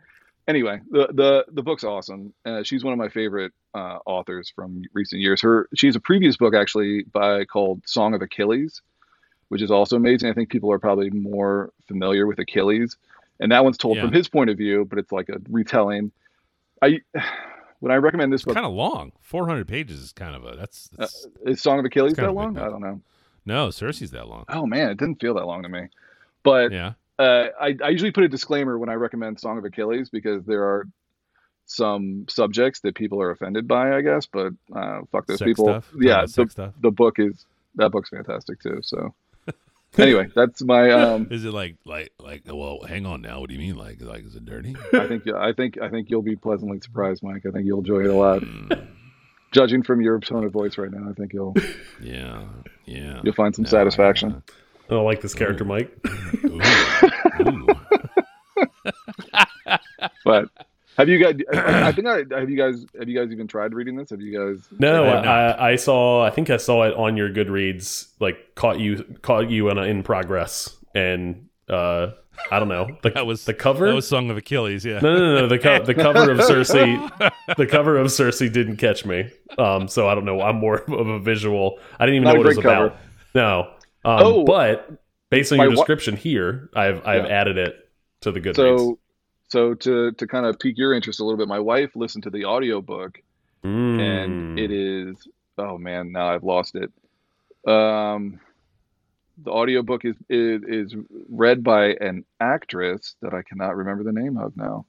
[0.48, 4.80] anyway the the the book's awesome uh, she's one of my favorite uh, authors from
[4.94, 8.80] recent years her she has a previous book actually by called song of achilles
[9.48, 12.96] which is also amazing i think people are probably more familiar with achilles
[13.40, 14.02] and that one's told Yeah.
[14.02, 16.10] from his point of view but it's like a retelling
[16.82, 17.00] i
[17.80, 19.12] when i recommend this It's book kind of long.
[19.22, 22.56] 400 pages is kind of a that's, that's is song of achilles that big long
[22.58, 23.00] i don't know
[23.44, 24.44] no Circe's that long.
[24.48, 25.88] oh man it didn't feel that long to me
[26.42, 26.92] but Yeah.
[27.18, 30.62] uh, I, I usually put a disclaimer when I recommend Song of Achilles because there
[30.64, 30.86] are
[31.66, 34.26] some subjects that people are offended by, I guess.
[34.26, 35.64] But uh, fuck those Sex people.
[35.64, 35.90] stuff?
[35.98, 37.44] Yeah, the, the book is
[37.76, 38.78] that book's fantastic too.
[38.82, 39.12] So
[39.98, 40.90] anyway, that's my.
[40.90, 42.42] Um, Is it like like like?
[42.46, 43.40] Well, hang on now.
[43.40, 43.76] What do you mean?
[43.76, 44.74] Like like is it dirty?
[44.92, 47.44] I think I think I think you'll be pleasantly surprised, Mike.
[47.46, 48.42] I think you'll enjoy it a lot.
[49.52, 51.54] Judging from your tone of voice right now, I think you'll
[52.02, 52.44] Yeah,
[52.84, 53.20] yeah.
[53.24, 54.42] you'll find some Yeah, satisfaction.
[54.88, 55.96] I don't like this character, Mike.
[56.44, 56.60] Ooh,
[57.40, 57.66] ooh.
[60.24, 60.48] But
[60.96, 61.34] have you guys?
[61.52, 62.84] I think I have you guys.
[62.98, 64.10] Have you guys even tried reading this?
[64.10, 64.66] Have you guys?
[64.78, 65.20] No, I.
[65.50, 66.24] I, I saw.
[66.24, 68.08] I think I saw it on your Goodreads.
[68.20, 72.08] Like caught you, caught you in, in progress, and uh,
[72.50, 72.86] I don't know.
[73.02, 73.88] The, That was the cover.
[73.88, 74.84] That was Song of Achilles.
[74.84, 75.00] Yeah.
[75.00, 75.48] no, no, no.
[75.48, 79.30] The co- the cover of Circe, the cover of Circe didn't catch me.
[79.58, 80.40] Um, so I don't know.
[80.40, 81.78] I'm more of a visual.
[81.98, 82.86] I didn't even Not know what it was cover.
[82.86, 82.98] about.
[83.34, 83.60] No.
[84.04, 84.44] Um, Oh.
[84.44, 84.90] but
[85.30, 87.30] based on your description here, I've I've Yeah.
[87.40, 87.74] added it
[88.22, 88.56] to the Goodreads.
[88.56, 88.98] So,
[89.48, 92.30] so to to kind of pique your interest a little bit, my wife listened to
[92.30, 93.18] the audiobook
[93.64, 94.00] Mm.
[94.00, 95.26] and it is
[95.58, 96.92] oh man, now I've lost it.
[97.68, 98.38] Um,
[99.42, 100.94] the audiobook is, is is
[101.28, 104.86] read by an actress that I cannot remember the name of now.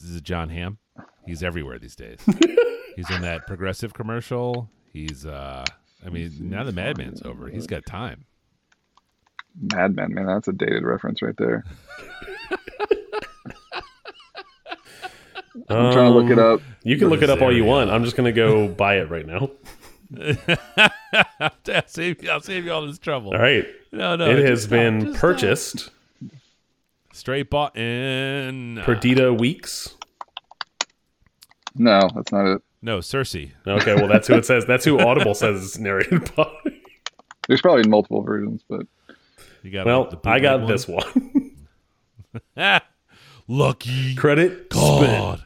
[0.00, 0.78] This is Jon Hamm.
[1.26, 2.18] He's everywhere these days.
[2.96, 4.68] He's in that progressive commercial.
[4.92, 5.64] He's uh
[6.04, 7.48] I mean, now the Mad Men's over.
[7.48, 8.24] He's got time.
[9.72, 11.64] Mad Men, man, that's a dated reference right there.
[15.68, 16.60] I'm trying to look it Um, up.
[16.84, 17.90] You can look it up all you want.
[17.90, 19.50] I'm just gonna go buy it right now.
[21.40, 22.30] I'll save you.
[22.30, 23.32] I'll save you all this trouble.
[23.32, 23.64] All right.
[23.92, 24.28] No, no.
[24.30, 25.20] it has stop, been just stop.
[25.20, 25.90] purchased.
[27.12, 28.80] straight bought in.
[28.84, 29.96] Perdita Weeks.
[31.76, 32.62] No, that's not it.
[32.82, 33.34] No, Circe.
[33.36, 34.64] Okay, well that's who it says.
[34.66, 36.50] That's who Audible says it's narrated by.
[37.46, 38.86] There's probably multiple versions, but
[39.62, 41.56] You got Well, I got bootleg this one.
[43.52, 45.02] Lucky Credit God.
[45.02, 45.40] spent.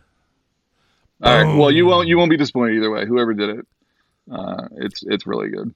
[1.22, 1.56] all right.
[1.56, 3.06] Well, you won't you won't be disappointed either way.
[3.06, 3.66] Whoever did it,
[4.30, 5.74] uh, it's it's really good.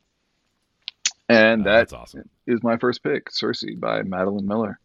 [1.31, 2.29] And that that's awesome.
[2.47, 4.79] is my first pick, Circe by Madeline Miller.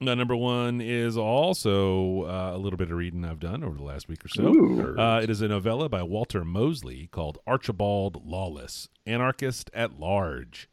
[0.00, 3.82] My number one is also uh, a little bit of reading I've done over the
[3.82, 4.94] last week or so.
[4.96, 10.68] Uh, it is a novella by Walter Mosley called Archibald Lawless, Anarchist at Large.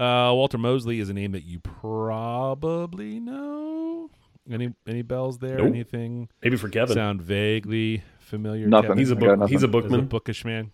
[0.00, 4.10] Uh, Walter Mosley is a name that you probably know.
[4.50, 5.58] Any any bells there?
[5.58, 5.66] Nope.
[5.66, 6.94] Anything Maybe for Kevin.
[6.94, 8.66] sound vaguely familiar?
[8.66, 8.88] Nothing.
[8.90, 8.98] Kevin?
[8.98, 9.38] he's a I got book.
[9.40, 9.52] nothing.
[9.52, 10.72] He's a Is a bookish man.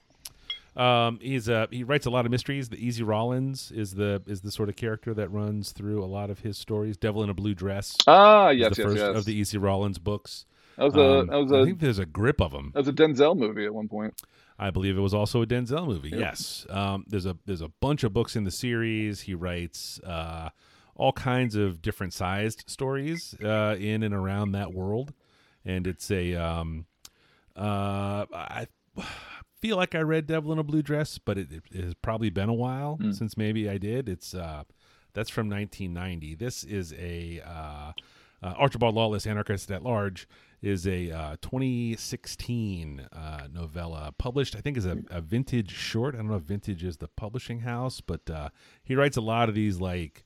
[0.77, 2.69] Um, he's a he writes a lot of mysteries.
[2.69, 6.31] The Easy Rawlins is the is the sort of character that runs through a lot
[6.31, 6.97] of his stories.
[6.97, 9.17] Devil in a Blue Dress Ah, yes, the yes, first yes.
[9.17, 10.47] of the Easy Rawlins books.
[10.77, 12.71] that was a Um, that was I a think there's a grip of them.
[12.75, 14.21] that was a Denzel movie at one point.
[14.59, 16.11] I believe it was also a Denzel movie.
[16.11, 19.23] Yes, um, there's a there's a bunch of books in the series.
[19.23, 20.51] He writes uh,
[20.95, 25.13] all kinds of different sized stories uh, in and around that world,
[25.65, 26.87] and it's a um,
[27.55, 28.67] uh, I
[29.61, 32.49] feel like I read Devil in a Blue Dress, but it, it has probably been
[32.49, 34.09] a while since maybe I did.
[34.09, 34.65] It's uh,
[35.13, 36.35] that's from 1990.
[36.35, 37.93] This is a uh,
[38.43, 40.29] uh, Archibald Lawless, Anarchist at Large,
[40.63, 44.57] is a uh, 2016 uh, novella published.
[44.57, 46.15] I think is a, a vintage short.
[46.15, 48.49] I don't know if Vintage is the publishing house, but uh,
[48.83, 50.25] he writes a lot of these like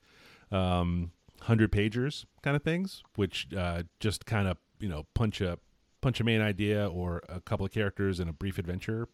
[0.50, 1.12] um,
[1.42, 5.58] hundred pagers kind of things, which uh, just kind of you know punch a
[6.00, 9.08] punch a main idea or a couple of characters and a brief adventure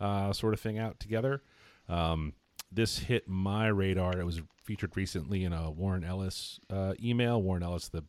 [0.00, 1.42] uh, sort of thing out together.
[1.88, 2.34] Um,
[2.70, 4.18] this hit my radar.
[4.20, 7.42] It was featured recently in a Warren Ellis uh, email.
[7.42, 8.04] Warren Ellis, the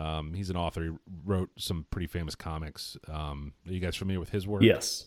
[0.00, 0.82] um, he's an author.
[0.84, 0.90] He
[1.24, 2.96] wrote some pretty famous comics.
[3.08, 4.62] Um, are you guys familiar with his work?
[4.62, 5.06] Yes.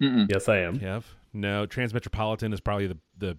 [0.00, 0.78] Yes, I am.
[0.78, 1.02] Kev?
[1.32, 1.66] No.
[1.66, 3.38] Transmetropolitan is probably the the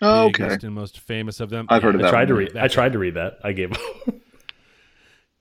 [0.00, 0.66] Oh, biggest okay.
[0.68, 1.66] and most famous of them.
[1.68, 2.44] I've heard of I that tried to one.
[2.44, 2.56] read.
[2.56, 3.38] I tried to read that.
[3.42, 3.80] I gave up.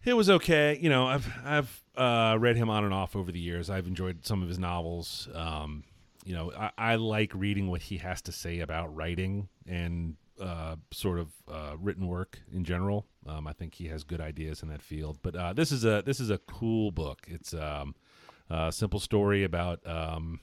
[0.04, 0.78] It was okay.
[0.82, 3.70] You know, I've I've uh, read him on and off over the years.
[3.70, 5.28] I've enjoyed some of his novels.
[5.34, 5.84] Um,
[6.26, 10.76] you know, I, I like reading what he has to say about writing and uh,
[10.92, 13.06] sort of uh, written work in general.
[13.26, 15.20] Um, I think he has good ideas in that field.
[15.22, 17.28] But uh, this is a this is a cool book.
[17.28, 17.96] It's um,
[18.50, 20.40] a simple story about um,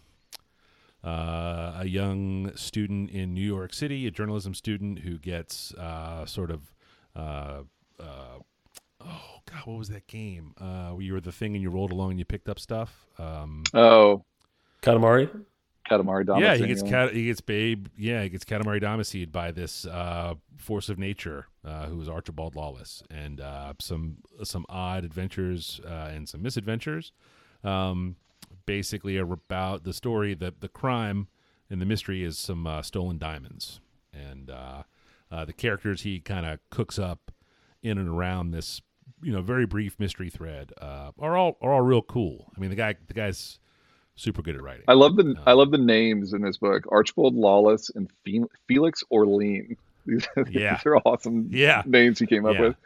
[1.04, 6.50] uh, a young student in New York City, a journalism student who gets uh, sort
[6.50, 6.72] of
[7.14, 7.62] uh,
[8.00, 8.38] uh,
[9.00, 10.54] oh god, what was that game?
[10.60, 13.06] Uh, where you were the thing and you rolled along and you picked up stuff.
[13.18, 14.24] Um, Oh,
[14.82, 15.28] Katamari.
[15.88, 16.40] Katamari Damacy.
[16.40, 17.88] yeah, he gets cat, he gets babe.
[17.96, 22.56] Yeah, he gets Katamari Damacy'd by this uh, force of nature, uh, who is Archibald
[22.56, 27.12] Lawless, and uh, some some odd adventures uh, and some misadventures.
[27.62, 28.16] Um,
[28.66, 31.28] basically, are about the story that the crime
[31.70, 33.80] and the mystery is some uh, stolen diamonds.
[34.12, 34.84] And uh,
[35.30, 37.32] uh, the characters he kind of cooks up
[37.82, 38.80] in and around this,
[39.22, 42.52] you know, very brief mystery thread uh, are all are all real cool.
[42.56, 43.58] I mean, the guy the guy's
[44.16, 44.84] super good at writing.
[44.88, 49.02] I love the I love the names in this book: Archibald Lawless and Fe- Felix
[49.10, 49.76] Orlean.
[50.06, 50.74] These, Yeah.
[50.76, 51.82] these are awesome Yeah.
[51.86, 52.60] names he came up Yeah.
[52.60, 52.76] with.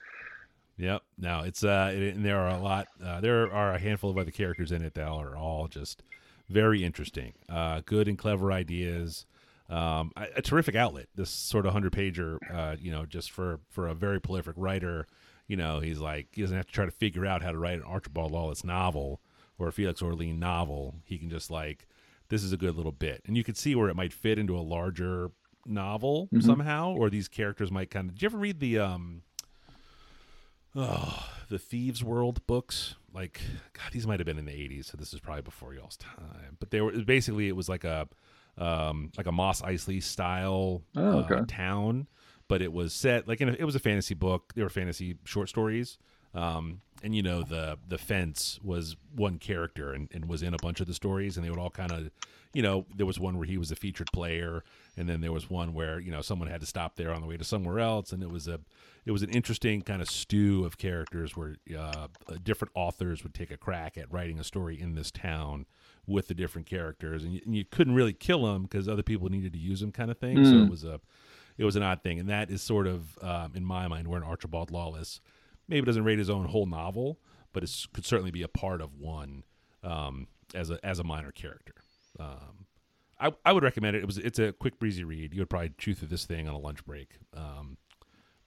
[0.79, 1.03] Yep.
[1.19, 2.87] Now it's uh, it, and there are a lot.
[3.05, 6.03] Uh, there are a handful of other characters in it that are all just
[6.49, 7.33] very interesting.
[7.49, 9.27] Uh, good and clever ideas.
[9.69, 11.09] Um, a, a terrific outlet.
[11.17, 12.39] This sort of hundred pager.
[12.55, 15.07] Uh, you know, just for for a very prolific writer.
[15.49, 17.79] You know, he's like he doesn't have to try to figure out how to write
[17.79, 19.21] an Archibald Lawless novel
[19.59, 20.95] or a Felix Orlean novel.
[21.05, 21.87] He can just like
[22.29, 24.57] this is a good little bit, and you could see where it might fit into
[24.57, 25.31] a larger
[25.67, 28.15] novel somehow, or these characters might kind of.
[28.15, 29.23] Did you ever read the um?
[30.77, 32.95] Oh, the Thieves World books.
[33.13, 33.41] Like,
[33.73, 36.57] God, these might have been in the '80s, so this is probably before y'all's time.
[36.61, 38.07] But they were basically it was like a,
[38.59, 42.07] um, like a Mos Eisley style Oh, uh, town,
[42.49, 44.53] but it was set like in a, it was a fantasy book.
[44.55, 45.99] They were fantasy short stories.
[46.35, 50.59] Um, and you know the the fence was one character and, and was in a
[50.59, 52.11] bunch of the stories, and they would all kind of,
[52.53, 54.65] you know, there was one where he was a featured player,
[54.97, 57.27] and then there was one where you know someone had to stop there on the
[57.27, 58.61] way to somewhere else, and it was a
[59.07, 62.09] it was an interesting kind of stew of characters where uh,
[62.43, 65.67] different authors would take a crack at writing a story in this town
[66.07, 69.29] with the different characters, and you, and you couldn't really kill them because other people
[69.29, 70.37] needed to use them, kind of thing.
[70.45, 71.01] So it was a
[71.59, 74.21] it was an odd thing, and that is sort of um, in my mind where
[74.21, 75.21] an Archibald Lawless
[75.69, 77.19] maybe doesn't rate his own whole novel,
[77.53, 79.45] but it could certainly be a part of one
[79.83, 81.75] um, as a as a minor character.
[82.19, 82.67] Um,
[83.21, 84.03] I, I would recommend it.
[84.03, 85.35] It was it's a quick breezy read.
[85.35, 87.19] You would probably chew through this thing on a lunch break.
[87.37, 87.77] Um,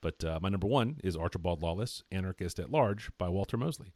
[0.01, 3.93] but uh, my number one is Archibald Lawless, Anarchist at Large by Walter Mosley.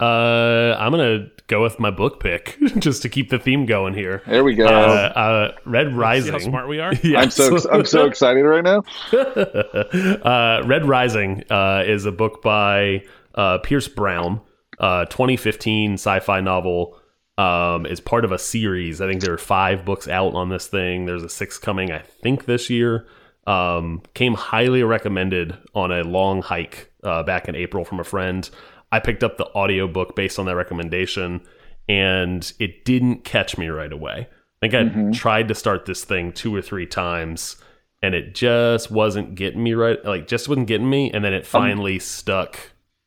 [0.00, 4.22] Uh, I'm gonna go with my book pick just to keep the theme going here.
[4.26, 4.66] There we go.
[4.66, 6.32] Uh, uh, Red Rising.
[6.32, 6.94] See how smart we are?
[7.02, 8.84] Yeah, I'm so I'm so excited right now.
[9.12, 14.40] uh, Red Rising uh, is a book by uh, Pierce Brown,
[14.78, 16.96] uh, 2015 sci-fi novel.
[17.38, 19.00] Um, is part of a series.
[19.00, 21.06] I think there are five books out on this thing.
[21.06, 23.06] There's a sixth coming, I think, this year.
[23.46, 28.48] Um, came highly recommended on a long hike uh, back in April from a friend.
[28.92, 31.40] I picked up the audiobook based on that recommendation,
[31.88, 34.28] and it didn't catch me right away.
[34.62, 37.56] I think I tried to start this thing two or three times,
[38.02, 40.02] and it just wasn't getting me right.
[40.04, 41.10] Like, just wasn't getting me.
[41.12, 42.58] And then it finally stuck.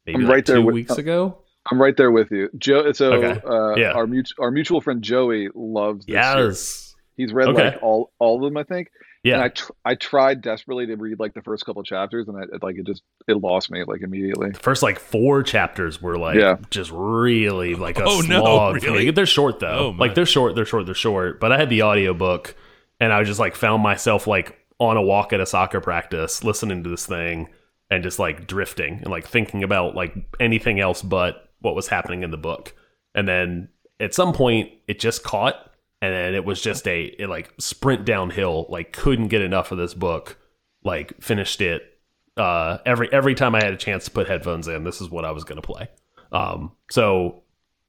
[0.05, 1.37] Maybe I'm like right there two with- weeks ago.
[1.71, 2.91] I'm right there with you, Joe.
[2.91, 3.39] So Okay.
[3.47, 3.91] uh, Yeah.
[3.93, 6.47] our mut- our mutual friend Joey loves this series.
[6.49, 6.95] Yes.
[7.15, 7.65] He's read Okay.
[7.71, 8.89] like all all of them, I think.
[9.23, 9.35] Yeah.
[9.35, 12.41] And I tr- I tried desperately to read like the first couple chapters, and I
[12.55, 14.49] it, like it just it lost me like immediately.
[14.51, 16.57] the first like four chapters were like Yeah.
[16.69, 18.91] just really like a Oh, no, slog for me.
[18.91, 19.11] really?
[19.11, 19.93] They're short though.
[19.93, 21.39] Oh, like they're short, they're short, they're short.
[21.39, 22.55] But I had the audiobook
[22.99, 26.83] and I just like found myself like on a walk at a soccer practice listening
[26.83, 27.47] to this thing
[27.89, 32.23] and just like drifting and like thinking about like anything else but what was happening
[32.23, 32.73] in the book.
[33.15, 33.69] And then
[34.01, 35.71] at some point it just caught
[36.03, 39.77] and then it was just a it like sprint downhill, like couldn't get enough of
[39.77, 40.37] this book.
[40.83, 41.97] Like finished it
[42.35, 45.23] uh, every every time I had a chance to put headphones in, this is what
[45.23, 45.87] I was going to play.
[46.33, 47.43] Um, so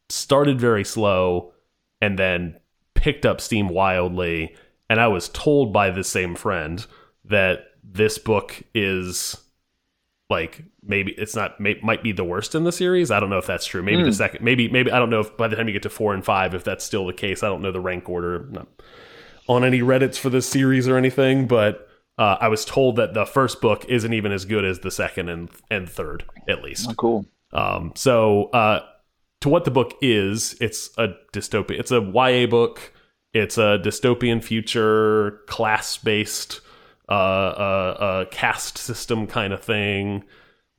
[0.09, 1.53] started very slow,
[2.01, 2.61] and then
[2.95, 4.55] picked up steam wildly.
[4.89, 6.87] And I was told by this same friend
[7.25, 9.44] that this book is
[10.31, 13.11] like maybe it's not may, might be the worst in the series.
[13.11, 13.83] I don't know if that's true.
[13.83, 15.91] Maybe the second, maybe maybe I don't know if by the time you get to
[15.91, 17.43] four and five, if that's still the case.
[17.43, 18.47] I don't know the rank order.
[18.51, 18.69] Not
[19.49, 23.27] on any Reddits for this series or anything, but uh, I was told that the
[23.27, 26.89] first book isn't even as good as the second and and third, at least.
[26.91, 27.27] Oh, cool.
[27.53, 28.81] Um, so, uh,
[29.43, 31.79] to what the book is, it's a dystopia.
[31.79, 32.93] It's a YA book.
[33.33, 36.61] It's a dystopian future, class based,
[37.09, 40.25] uh, uh, uh, caste system kind of thing.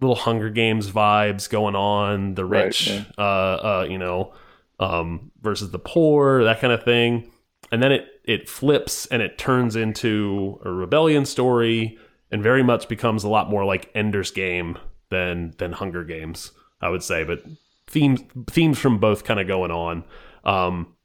[0.02, 2.36] Little Hunger Games vibes going on.
[2.36, 3.04] The Right, rich, yeah.
[3.18, 4.34] uh, uh, you know,
[4.80, 7.32] um, versus the poor, that kind of thing.
[7.72, 11.98] And then it it flips and it turns into a rebellion story,
[12.32, 14.78] and very much becomes a lot more like Ender's Game
[15.10, 16.52] than than Hunger Games,
[16.82, 17.24] I would say.
[17.24, 17.44] But
[17.88, 20.04] themes themes from both kind of going on.
[20.44, 20.96] Um,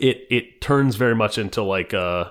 [0.00, 2.30] it it turns very much into like uh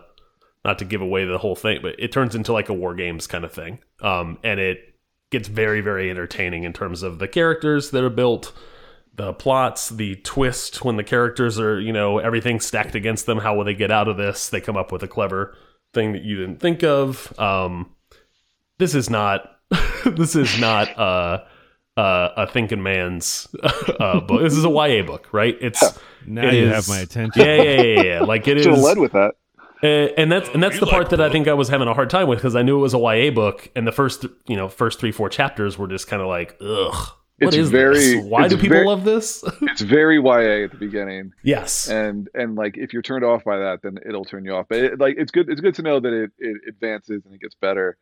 [0.68, 3.26] not to give away the whole thing, but it turns into like a war games
[3.26, 3.80] kind of thing.
[4.02, 4.80] Um, and it
[5.32, 8.54] gets very very entertaining in terms of the characters that are built.
[9.16, 13.40] The plots, the twist when the characters are, you know, everything stacked against them.
[13.40, 14.48] How will they get out of this?
[14.50, 15.58] They come up with a clever
[15.92, 17.34] thing that you didn't think of.
[17.40, 17.96] Um,
[18.78, 19.50] this is not
[20.06, 21.40] this is not uh
[21.98, 23.48] uh, a thinking man's
[24.00, 24.44] uh, book.
[24.44, 25.58] This is a YA book, right?
[25.60, 25.82] It's
[26.28, 27.42] Now it you is- have my attention.
[27.44, 28.20] Yeah, yeah, yeah, yeah.
[28.22, 28.84] Like it Should have is.
[28.84, 29.34] led with that.
[29.84, 31.70] Uh, and that's and that's you the part like that the I think I was
[31.70, 33.92] having a hard time with because I knew it was a YA book, and the
[33.92, 36.94] first you know first three four chapters were just kind of like, ugh,
[37.40, 38.24] what It's is very- this?
[38.26, 39.44] Why it's do people very- love this?
[39.62, 43.58] It's very YA at the beginning, yes, and and like if you're turned off by
[43.58, 44.66] that, then it'll turn you off.
[44.68, 45.48] But it, like it's good.
[45.50, 47.98] It's good to know that it, it advances and it gets better.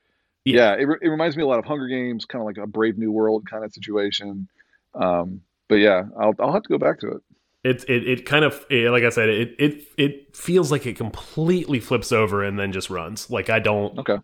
[0.45, 0.76] Yeah.
[0.76, 2.67] Yeah, it, re- it reminds me a lot of Hunger Games, kind of like a
[2.67, 4.47] Brave New World kind of situation.
[4.93, 7.21] Um, but yeah, I'll I'll have to go back to it.
[7.66, 10.95] It, it it kind of eh, like I said, it it it feels like it
[10.97, 13.30] completely flips over and then just runs.
[13.30, 14.18] Like I don't Okay.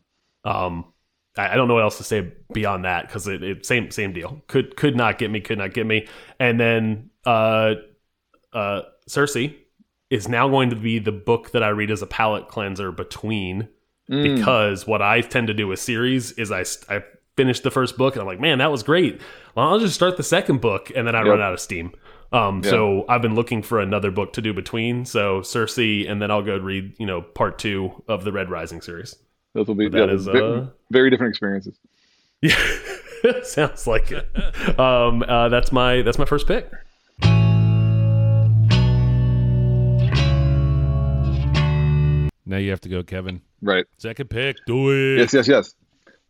[0.45, 0.93] um
[1.37, 4.13] I, I don't know what else to say beyond that because it, it same same
[4.13, 4.43] deal.
[4.47, 6.07] Could could not get me, could not get me.
[6.39, 7.75] And then uh
[8.53, 9.37] uh Circe
[10.09, 13.69] is now going to be the book that I read as a palate cleanser between
[14.09, 17.03] Mm, because what I tend to do with series is I I
[17.37, 19.21] finish the first book and I'm like, man, that was great.
[19.55, 21.27] Well, I'll just start the second book and then I Yep.
[21.29, 21.93] run out of steam.
[22.31, 25.05] Um, so I've been looking for another book to do between.
[25.05, 28.81] So Circe, and then I'll go read you know part two of the Red Rising
[28.81, 29.15] series.
[29.53, 31.77] those will be that yeah, is, ve- uh, very different experiences.
[32.41, 32.57] Yeah,
[33.43, 34.79] sounds like it.
[34.79, 36.71] Um, uh, that's my that's my first pick.
[42.45, 43.41] Now you have to go, Kevin.
[43.61, 43.85] Right.
[43.97, 44.57] Second pick.
[44.65, 45.19] Do it.
[45.19, 45.75] Yes, yes, yes.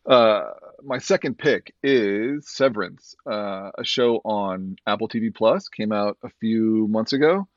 [0.05, 0.51] Uh,
[0.83, 5.67] my second pick is Severance, uh, a show on Apple TV Plus.
[5.69, 7.47] Came out a few months ago.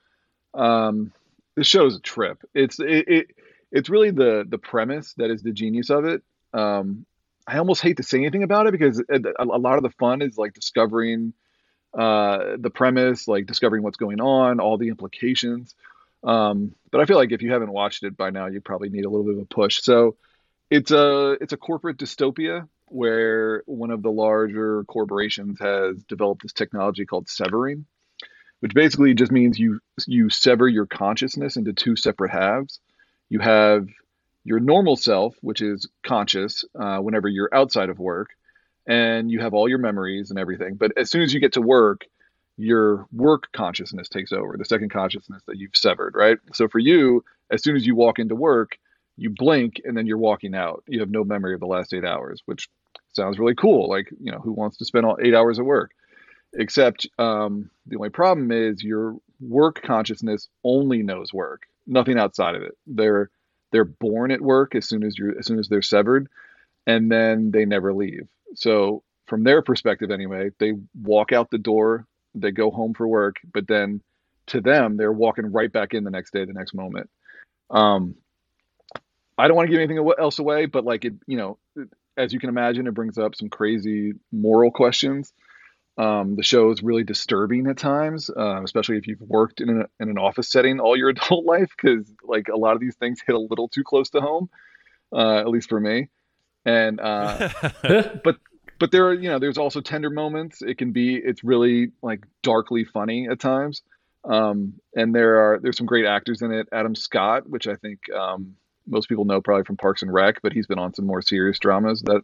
[0.52, 1.12] Um,
[1.56, 2.38] this show is a trip.
[2.54, 3.26] It's it, it
[3.70, 6.22] it's really the the premise that is the genius of it.
[6.52, 7.06] Um,
[7.46, 10.22] I almost hate to say anything about it because a, a lot of the fun
[10.22, 11.34] is like discovering
[11.92, 15.74] uh, the premise, like discovering what's going on, all the implications.
[16.22, 19.04] Um, but I feel like if you haven't watched it by now, you probably need
[19.04, 19.82] a little bit of a push.
[19.82, 20.16] So
[20.70, 26.52] it's a it's a corporate dystopia where one of the larger corporations has developed this
[26.52, 27.86] technology called severing,
[28.60, 32.80] which basically just means you you sever your consciousness into two separate halves.
[33.28, 33.88] You have
[34.44, 38.30] your normal self, which is conscious uh, whenever you're outside of work,
[38.86, 40.74] and you have all your memories and everything.
[40.74, 42.02] But as soon as you get to work,
[42.56, 46.38] your work consciousness takes over, the second consciousness that you've severed, right?
[46.52, 48.78] So for you, as soon as you walk into work,
[49.16, 50.82] you blink and then you're walking out.
[50.86, 52.68] You have no memory of the last eight hours, which
[53.12, 53.88] sounds really cool.
[53.88, 55.92] Like, you know, who wants to spend all eight hours at work?
[56.52, 62.62] Except um, the only problem is your work consciousness only knows work, nothing outside of
[62.62, 62.76] it.
[62.86, 63.30] They're
[63.72, 66.28] they're born at work as soon as you're as soon as they're severed,
[66.86, 68.28] and then they never leave.
[68.54, 73.36] So from their perspective, anyway, they walk out the door, they go home for work,
[73.52, 74.00] but then
[74.46, 77.10] to them, they're walking right back in the next day, the next moment.
[77.70, 78.14] Um,
[79.36, 81.58] I don't want to give anything else away, but like it, you know,
[82.16, 85.32] as you can imagine, it brings up some crazy moral questions.
[85.96, 89.88] Um, the show is really disturbing at times, uh, especially if you've worked in, a,
[90.00, 93.20] in an office setting all your adult life, because like a lot of these things
[93.24, 94.48] hit a little too close to home,
[95.12, 96.08] uh, at least for me.
[96.64, 97.50] And uh,
[98.24, 98.38] but
[98.78, 100.62] but there are you know there's also tender moments.
[100.62, 103.82] It can be it's really like darkly funny at times.
[104.24, 106.68] Um, and there are there's some great actors in it.
[106.72, 108.56] Adam Scott, which I think um,
[108.86, 111.58] most people know probably from Parks and Rec, but he's been on some more serious
[111.58, 112.22] dramas that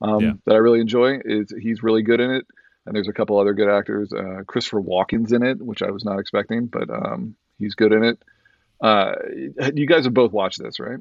[0.00, 0.32] um, Yeah.
[0.46, 1.20] that I really enjoy.
[1.24, 2.46] Is he's really good in it.
[2.84, 4.12] And there's a couple other good actors.
[4.12, 8.02] Uh, Christopher Walken's in it, which I was not expecting, but um, he's good in
[8.02, 8.20] it.
[8.80, 9.14] Uh,
[9.74, 10.98] you guys have both watched this, right?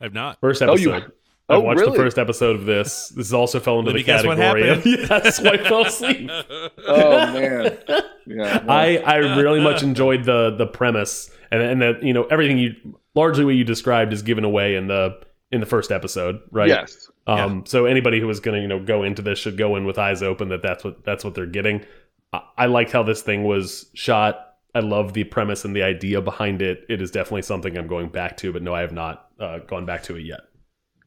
[0.00, 0.38] I've not.
[0.40, 0.72] First episode.
[0.72, 1.12] Oh, you- episode.
[1.48, 1.92] I oh, watched really?
[1.92, 3.12] the first episode of this.
[3.16, 5.08] This is also fell into Let the me guess what category of happened.
[5.10, 6.30] yes, I fell asleep.
[6.86, 7.78] Oh man,
[8.26, 8.62] yeah.
[8.64, 8.72] no.
[8.72, 12.74] I I really much enjoyed the the premise and and that you know everything you
[13.14, 16.68] largely what you described is given away in the in the first episode, right?
[16.68, 19.76] yes, Um, so anybody who is going to you know go into this should go
[19.76, 21.84] in with eyes open that that's what that's what they're getting.
[22.32, 24.54] I, I liked how this thing was shot.
[24.74, 26.86] I love the premise and the idea behind it.
[26.88, 29.84] It is definitely something I'm going back to, but no, I have not uh, gone
[29.84, 30.40] back to it yet.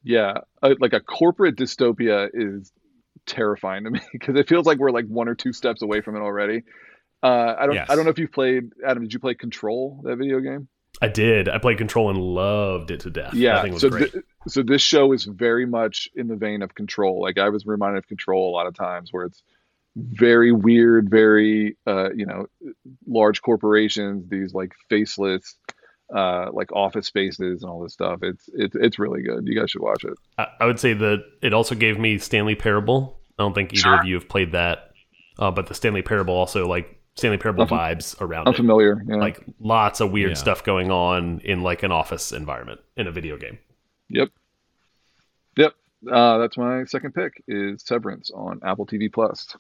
[0.04, 0.40] yeah.
[0.62, 2.72] Uh, like a corporate dystopia is
[3.26, 6.16] terrifying to me because it feels like we're like one or two steps away from
[6.16, 6.62] it already.
[7.24, 7.76] Uh, I don't.
[7.76, 7.88] Yes.
[7.90, 9.02] I don't know if you've played Adam.
[9.02, 10.68] Did you play Control that video game?
[11.02, 11.50] I did.
[11.50, 13.34] I played Control and loved it to death.
[13.34, 13.66] Yeah.
[13.66, 17.22] was so, thi- so this show is very much in the vein of Control.
[17.22, 19.44] Like I was reminded of Control a lot of times, where it's
[19.96, 22.48] very weird, very uh, you know,
[23.08, 25.56] large corporations, these like faceless,
[26.14, 28.20] uh, like office spaces and all this stuff.
[28.22, 29.48] It's it's it's really good.
[29.48, 30.14] You guys should watch it.
[30.38, 33.20] I, I would say that it also gave me Stanley Parable.
[33.38, 34.92] I don't think either of you have played that,
[35.40, 38.58] uh, but the Stanley Parable also like Stanley Parable I'm vibes around I'm it.
[38.58, 39.02] familiar.
[39.08, 39.16] Yeah.
[39.16, 40.36] Like lots of weird Yeah.
[40.36, 43.58] stuff going on in like an office environment in a video game.
[44.10, 44.30] Yep.
[45.56, 45.74] Yep.
[46.12, 49.56] Uh, that's my second pick is Severance on Apple TV Plus.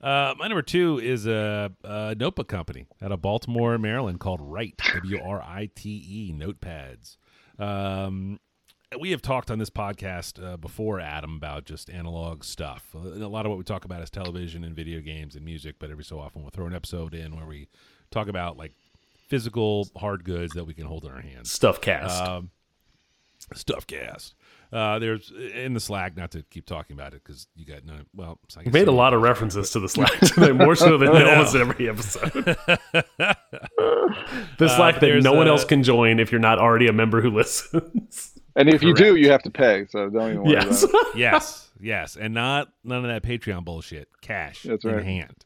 [0.00, 4.76] Uh, my number two is a, a notebook company out of Baltimore, Maryland called Write,
[4.94, 7.16] W R I T E, notepads.
[7.56, 8.40] Um,
[9.00, 12.84] we have talked on this podcast uh, before, Adam, about just analog stuff.
[12.94, 15.76] Uh, A lot of what we talk about is television and video games and music,
[15.78, 17.68] but every so often we'll throw an episode in where we
[18.10, 18.72] talk about like
[19.28, 21.50] physical hard goods that we can hold in our hands.
[21.50, 22.22] Stuff cast.
[22.22, 22.50] Um,
[23.54, 24.34] stuff cast.
[24.72, 28.06] Uh, there's in the Slack, not to keep talking about it because you got none.
[28.14, 31.54] Well, I made a lot of references to the Slack today, more so than almost
[31.54, 32.32] every episode.
[34.58, 37.20] the Slack that no one a- else can join if you're not already a member
[37.20, 38.31] who listens.
[38.54, 39.86] And if you do, you have to pay.
[39.90, 40.82] So don't even worry yes.
[40.82, 41.16] about it.
[41.16, 44.08] yes, yes, and not none of that Patreon bullshit.
[44.20, 45.44] Cash That's in hand.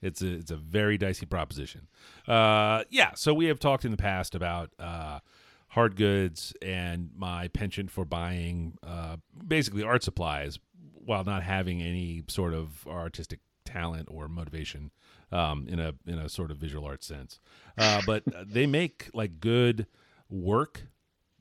[0.00, 1.88] It's a it's a very dicey proposition.
[2.26, 3.12] Uh, yeah.
[3.14, 5.20] So we have talked in the past about uh,
[5.68, 10.58] hard goods and my penchant for buying uh, basically art supplies
[10.92, 14.90] while not having any sort of artistic talent or motivation
[15.32, 17.40] um, in a in a sort of visual art sense.
[17.76, 19.86] Uh, but they make like good
[20.30, 20.82] work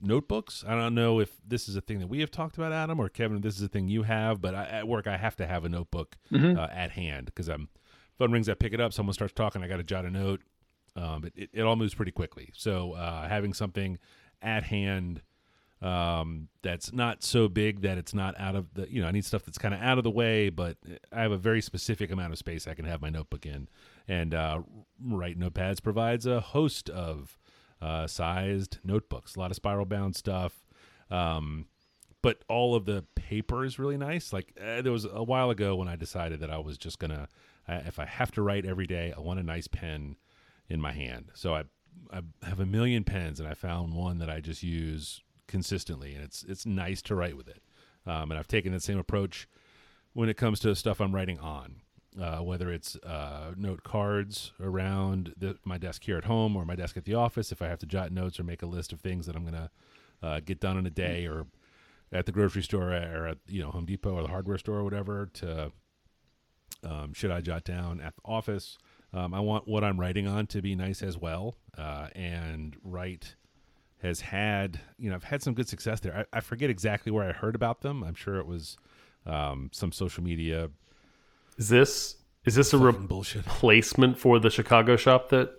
[0.01, 0.63] notebooks.
[0.67, 3.09] I don't know if this is a thing that we have talked about, Adam, or
[3.09, 3.37] Kevin.
[3.37, 5.65] If this is a thing you have, but I, at work I have to have
[5.65, 6.17] a notebook
[6.57, 7.69] uh, at hand because I'm
[8.17, 8.49] phone rings.
[8.49, 8.93] I pick it up.
[8.93, 9.63] Someone starts talking.
[9.63, 10.41] I got to jot a note.
[10.95, 12.51] Um, it, it, it all moves pretty quickly.
[12.53, 13.99] So uh, having something
[14.41, 15.21] at hand
[15.81, 19.25] um, that's not so big that it's not out of the you know I need
[19.25, 20.77] stuff that's kind of out of the way, but
[21.11, 23.67] I have a very specific amount of space I can have my notebook in,
[24.07, 24.61] and uh,
[24.99, 27.37] Write Notepads provides a host of
[27.81, 30.65] uh, sized notebooks, a lot of spiral bound stuff.
[31.09, 31.67] Um,
[32.21, 34.33] but all of the paper is really nice.
[34.33, 37.29] Like uh, there was a while ago when I decided that I was just gonna,
[37.67, 40.17] if I have to write every day, I want a nice pen
[40.69, 41.31] in my hand.
[41.33, 41.63] So I,
[42.11, 46.23] I have a million pens, and I found one that I just use consistently, and
[46.23, 47.61] it's it's nice to write with it.
[48.05, 49.47] Um, and I've taken that same approach
[50.13, 51.81] when it comes to stuff I'm writing on,
[52.21, 56.75] uh, whether it's uh, note cards around the, my desk here at home or my
[56.75, 57.51] desk at the office.
[57.51, 59.69] If I have to jot notes or make a list of things that I'm gonna
[60.23, 61.47] uh, get done in a day, or
[62.11, 64.83] at the grocery store or at you know Home Depot or the hardware store or
[64.83, 65.71] whatever, to
[66.83, 68.77] um, should I jot down at the office.
[69.13, 73.35] Um, I want what I'm writing on to be nice as well, uh, and write
[74.01, 76.25] has had you know I've had some good success there.
[76.33, 78.03] I, I forget exactly where I heard about them.
[78.03, 78.77] I'm sure it was
[79.25, 80.69] um, some social media
[81.57, 85.51] Is this is this a fucking replacement for the Chicago shop that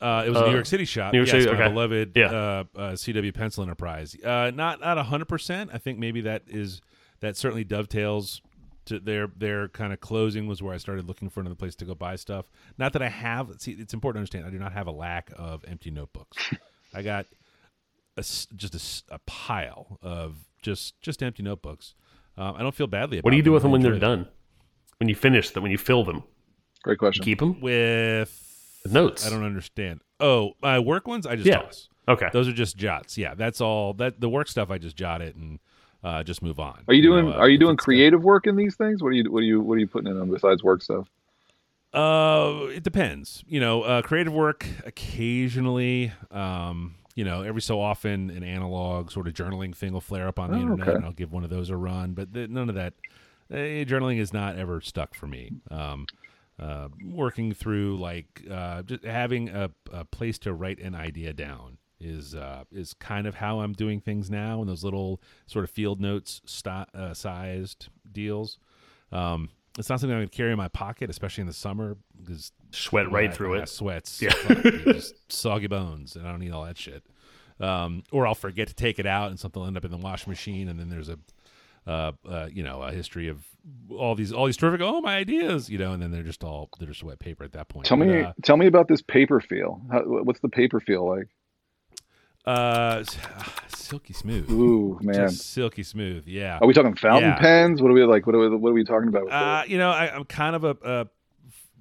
[0.00, 1.12] Uh, it was a Uh, New York City shop.
[1.12, 1.68] New York yes, City, my okay.
[1.68, 2.26] beloved Yeah.
[2.26, 4.16] uh, uh, CW Pencil Enterprise.
[4.24, 5.70] Uh, not not hundred percent.
[5.72, 6.80] I think maybe that is
[7.20, 8.40] that certainly dovetails
[8.86, 11.84] to their their kind of closing was where I started looking for another place to
[11.84, 12.46] go buy stuff.
[12.78, 13.50] Not that I have.
[13.58, 14.46] See, it's important to understand.
[14.46, 16.50] I do not have a lack of empty notebooks.
[16.94, 17.26] I got
[18.16, 21.94] a just a pile of just just empty notebooks.
[22.38, 23.26] Um, I don't feel badly about.
[23.26, 24.28] what do you do with them when they're done?
[25.00, 26.22] When you finish them, when you fill them,
[26.82, 27.24] Great question.
[27.24, 29.26] keep them with notes.
[29.26, 30.00] I don't understand.
[30.20, 31.62] Oh, my work ones I just Yeah.
[31.62, 31.88] toss.
[32.06, 32.28] Okay.
[32.34, 33.16] Those are just jots.
[33.16, 33.94] Yeah, that's all.
[33.94, 35.58] That the work stuff I just jot it and
[36.04, 36.84] uh, just move on.
[36.86, 39.02] Are you doing know, uh, Are you doing it's the- creative work in these things?
[39.02, 41.08] What are you What are you What are you putting in them besides work stuff?
[41.94, 43.42] Uh, it depends.
[43.48, 46.12] You know, uh, creative work occasionally.
[46.30, 50.38] Um, you know, every so often an analog sort of journaling thing will flare up
[50.38, 50.96] on the Oh, internet, okay.
[50.96, 52.12] and I'll give one of those a run.
[52.12, 52.92] But th- none of that.
[53.50, 55.50] Uh, journaling is not ever stuck for me.
[55.70, 56.06] Um,
[56.58, 61.78] uh, working through like uh, just having a, a place to write an idea down
[61.98, 64.60] is uh, is kind of how I'm doing things now.
[64.60, 68.58] in those little sort of field notes sti- uh, sized deals.
[69.10, 69.48] Um,
[69.78, 72.52] it's not something I'm going to carry in my pocket, especially in the summer, because
[72.72, 73.68] Sweat right through it.
[73.68, 74.32] Sweats, Yeah.
[74.84, 77.04] just soggy bones, and I don't need all that shit.
[77.60, 79.96] Um, or I'll forget to take it out, and something will end up in the
[79.96, 81.18] washing machine, and then there's a,
[81.86, 83.44] uh, uh, you know, a history of
[83.90, 86.68] all these all these terrific oh my ideas, you know, and then they're just all
[86.78, 87.86] they're just wet paper at that point.
[87.86, 89.80] Tell But, me uh, Tell me about this paper feel.
[89.90, 91.28] How, what's the paper feel like?
[92.46, 93.04] uh,
[93.36, 96.58] ah, silky smooth, Ooh man, just silky smooth, yeah.
[96.60, 97.38] are we talking fountain Yeah.
[97.38, 97.82] pens?
[97.82, 98.26] What are we like?
[98.26, 99.30] What are we, What are we talking about?
[99.30, 101.06] Uh, you know, I, I'm kind of a, a.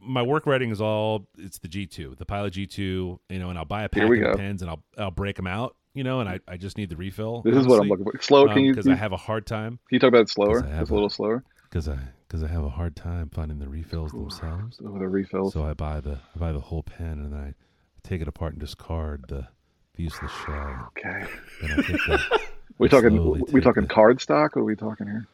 [0.02, 3.66] My work writing is all it's the G2, the Pilot G2, you know, and I'll
[3.66, 4.36] buy a pack of go.
[4.36, 6.96] pens and I'll I'll break them out, you know, and I, I just need the
[6.96, 7.42] refill.
[7.42, 8.18] this is what I'm looking for.
[8.22, 8.48] Slow.
[8.48, 10.62] Can um, you because I have a hard time Can you talk about it slower?
[10.62, 11.44] Just a little slower.
[11.70, 14.80] because I because I have a hard time finding the refills themselves.
[14.82, 15.52] Oh, the refills.
[15.52, 17.54] So I buy the I buy the whole pen and then I
[18.08, 19.46] take it apart and discard the,
[19.96, 20.90] the useless shell.
[20.98, 21.26] okay.
[21.62, 22.40] Then I take the
[22.78, 24.56] We talking we talking the- card stock?
[24.56, 25.28] What are we talking here?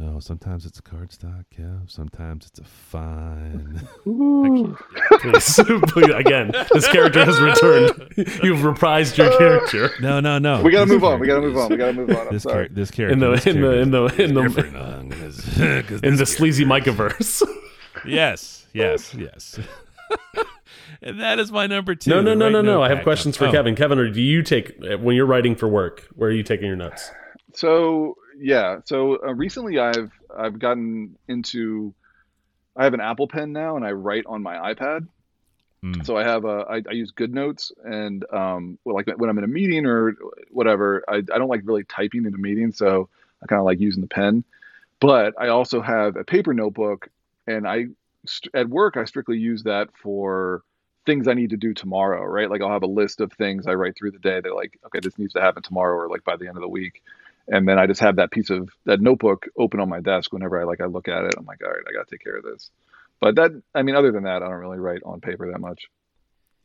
[0.00, 1.76] Oh, sometimes it's a cardstock, yeah.
[1.86, 3.80] Sometimes it's a fine.
[4.04, 5.60] Please,
[5.92, 7.92] please, again, this character has returned.
[8.42, 10.62] You've reprised your character no, no, no.
[10.62, 11.20] We gotta This move on.
[11.20, 11.70] We gotta move on.
[11.70, 12.26] We gotta move on.
[12.26, 12.66] I'm This, sorry.
[12.68, 14.74] char- this character in the this in the in the character is in the different,
[15.12, 17.42] 'cause- 'cause in the sleazy character- Micahverse.
[18.04, 19.58] Yes, yes, yes.
[21.02, 22.10] and that is my number two.
[22.10, 22.82] No, no, no, right no, no.
[22.82, 23.04] I have backup.
[23.04, 23.74] questions for Oh, Kevin.
[23.76, 26.06] Kevin, or do you take when you're writing for work?
[26.16, 27.10] Where are you taking your notes?
[27.54, 31.94] So yeah, so uh, recently I've I've gotten into
[32.76, 35.06] I have an Apple Pen now, and I write on my iPad.
[35.82, 36.04] Mm.
[36.06, 39.44] So I have a I, I use GoodNotes, and um, well, like when I'm in
[39.44, 40.16] a meeting or
[40.50, 43.08] whatever, I I don't like really typing in a meeting, so
[43.42, 44.44] I kind of like using the pen.
[45.00, 47.08] But I also have a paper notebook,
[47.46, 47.86] and I
[48.26, 50.62] st- at work I strictly use that for
[51.04, 52.48] things I need to do tomorrow, right?
[52.48, 54.40] Like I'll have a list of things I write through the day.
[54.40, 56.68] They're like, okay, this needs to happen tomorrow, or like by the end of the
[56.68, 57.02] week
[57.48, 60.60] and then I just have that piece of that notebook open on my desk whenever
[60.60, 61.34] I like I look at it.
[61.36, 62.70] I'm like, all right, I got to take care of this.
[63.20, 65.84] But that, I mean, other than that, I don't really write on paper that much.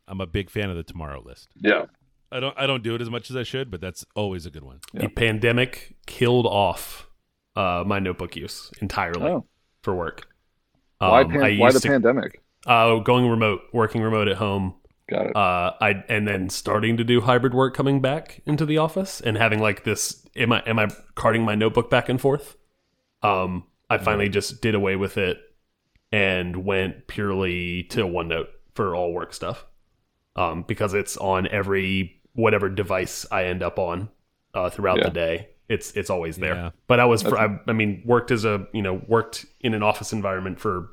[0.07, 1.49] I'm a big fan of the tomorrow list.
[1.55, 1.85] Yeah,
[2.31, 4.49] I don't I don't do it as much as I should, but that's always a
[4.49, 4.79] good one.
[4.93, 5.01] Yeah.
[5.01, 7.07] The pandemic killed off
[7.55, 9.45] uh, my notebook use entirely Oh.
[9.83, 10.27] for work.
[10.97, 12.41] why, Um, pan- I why the to- pandemic?
[12.65, 14.75] Uh, going remote, working remote at home.
[15.09, 15.35] Got it.
[15.35, 19.37] Uh, I and then starting to do hybrid work, coming back into the office and
[19.37, 20.25] having like this.
[20.35, 22.55] Am I am I carting my notebook back and forth?
[23.23, 25.39] Um, I finally just did away with it
[26.11, 29.65] and went purely to OneNote for all work stuff.
[30.35, 34.09] Um, because it's on every whatever device I end up on
[34.53, 35.05] uh, throughout Yeah.
[35.05, 35.49] the day.
[35.67, 36.55] It's it's always there.
[36.55, 36.69] Yeah.
[36.87, 39.83] But I was for, I, I mean worked as a you know worked in an
[39.83, 40.89] office environment for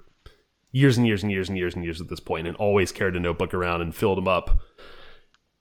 [0.73, 3.17] years and years and years and years and years at this point, and always carried
[3.17, 4.59] a notebook around and filled them up,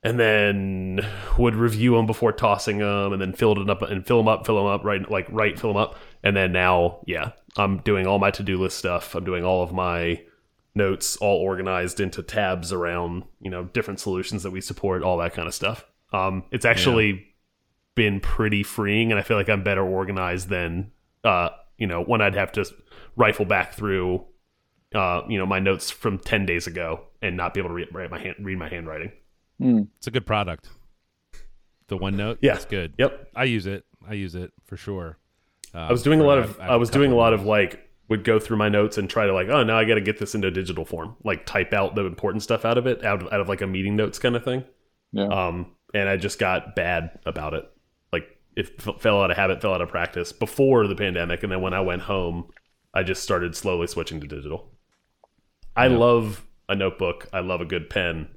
[0.04, 1.00] and then
[1.38, 4.46] would review them before tossing them, and then filled it up and fill them up,
[4.46, 8.08] fill them up, right like right, fill them up, and then now, yeah, I'm doing
[8.08, 9.16] all my to do list stuff.
[9.16, 10.22] I'm doing all of my
[10.78, 15.34] notes all organized into tabs around you know different solutions that we support, all that
[15.34, 15.86] kind of stuff.
[16.12, 17.28] Um, it's actually
[17.96, 20.92] been pretty freeing, and I feel like I'm better organized than
[21.24, 22.66] uh, you know when I'd have to
[23.16, 24.26] rifle back through
[24.96, 27.88] uh, you know my notes from 10 days ago and not be able to read,
[27.92, 29.12] write my hand, read my handwriting
[29.60, 30.70] It's a good product.
[31.88, 32.56] The OneNote, Yeah.
[32.56, 32.94] it's good.
[32.98, 33.86] yep I use it.
[34.08, 35.18] I use it for sure.
[35.74, 37.34] Uh, i was doing a for- lot I've- of I've i was doing a lot
[37.34, 39.96] of like would go through my notes and try to like oh now i got
[39.96, 43.04] to get this into digital form like type out the important stuff out of it
[43.04, 44.64] out of, out of like a meeting notes kind of thing
[45.12, 45.26] Yeah.
[45.28, 47.70] um and i just got bad about it
[48.14, 48.26] like
[48.56, 51.62] it f- fell out of habit fell out of practice before the pandemic and then
[51.62, 52.46] when i went home
[52.94, 54.72] i just started slowly switching to digital
[55.76, 58.28] i love a notebook i love a good pen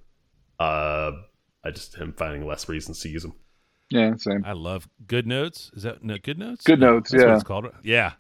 [0.59, 1.13] uh
[1.65, 3.35] i just am finding less reasons to use them
[3.91, 4.45] yeah, same.
[4.45, 5.71] I love Good Notes.
[5.75, 6.63] Is that no, Good Notes?
[6.63, 7.35] Good No, Notes, that's what yeah.
[7.37, 7.67] it's called.
[7.83, 8.13] Yeah.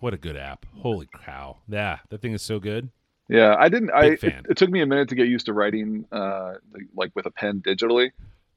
[0.00, 0.66] What a good app.
[0.78, 1.58] Holy cow.
[1.68, 2.90] Yeah, that thing is so good.
[3.28, 3.90] Yeah, I didn't.
[3.92, 6.88] I Big it, it took me a minute to get used to writing, uh, like-
[6.96, 8.10] like with a pen digitally.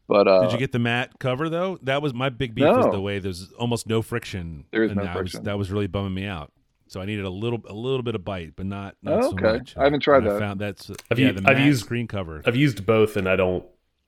[0.07, 1.77] But uh, Did you get the matte cover though?
[1.83, 2.65] That was my big beef.
[2.65, 2.91] Was No.
[2.93, 4.65] the way there's almost no friction.
[4.71, 5.43] There is and no that Was, friction.
[5.43, 6.51] that was really bumming me out.
[6.89, 9.27] So I needed a little, a little bit of bite, but not, not Oh, so
[9.33, 9.59] okay.
[9.59, 9.77] much.
[9.77, 10.35] I haven't tried And that.
[10.37, 12.41] I found that's I've yeah, u- the I've used- screen cover.
[12.47, 13.63] I've used both, and I don't,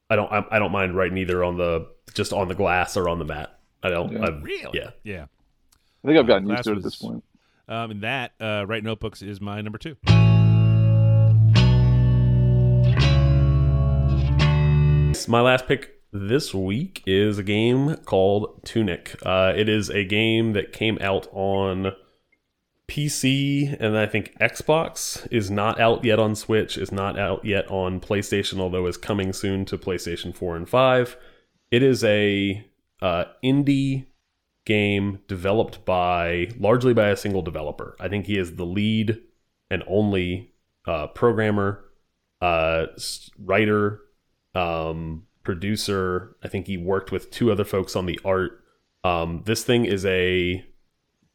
[0.09, 3.07] I don't, I, I don't mind writing either on the just on the glass or
[3.07, 3.57] on the mat.
[3.83, 4.11] I don't.
[4.13, 4.25] Yeah.
[4.25, 4.79] I've, Really?
[4.79, 4.89] Yeah.
[5.03, 5.25] Yeah.
[6.03, 7.23] I think I've gotten Glass used to it at this point.
[7.67, 9.95] Um, and that uh, write notebooks is my number two.
[15.27, 19.15] My last pick this week is a game called Tunic.
[19.23, 21.93] Uh, it is a game that came out on
[22.91, 27.71] PC and I think Xbox is not out yet on Switch, is not out yet
[27.71, 31.17] on PlayStation, although is coming soon to PlayStation 4 and 5.
[31.71, 32.67] It is a
[33.01, 34.07] uh, indie
[34.65, 37.95] game developed by largely by a single developer.
[37.97, 39.21] I think he is the lead
[39.69, 40.51] and only
[40.85, 41.85] uh, programmer,
[42.41, 42.87] uh,
[43.39, 44.01] writer,
[44.53, 46.35] um, producer.
[46.43, 48.61] I think he worked with two other folks on the art.
[49.05, 50.65] Um, this thing is a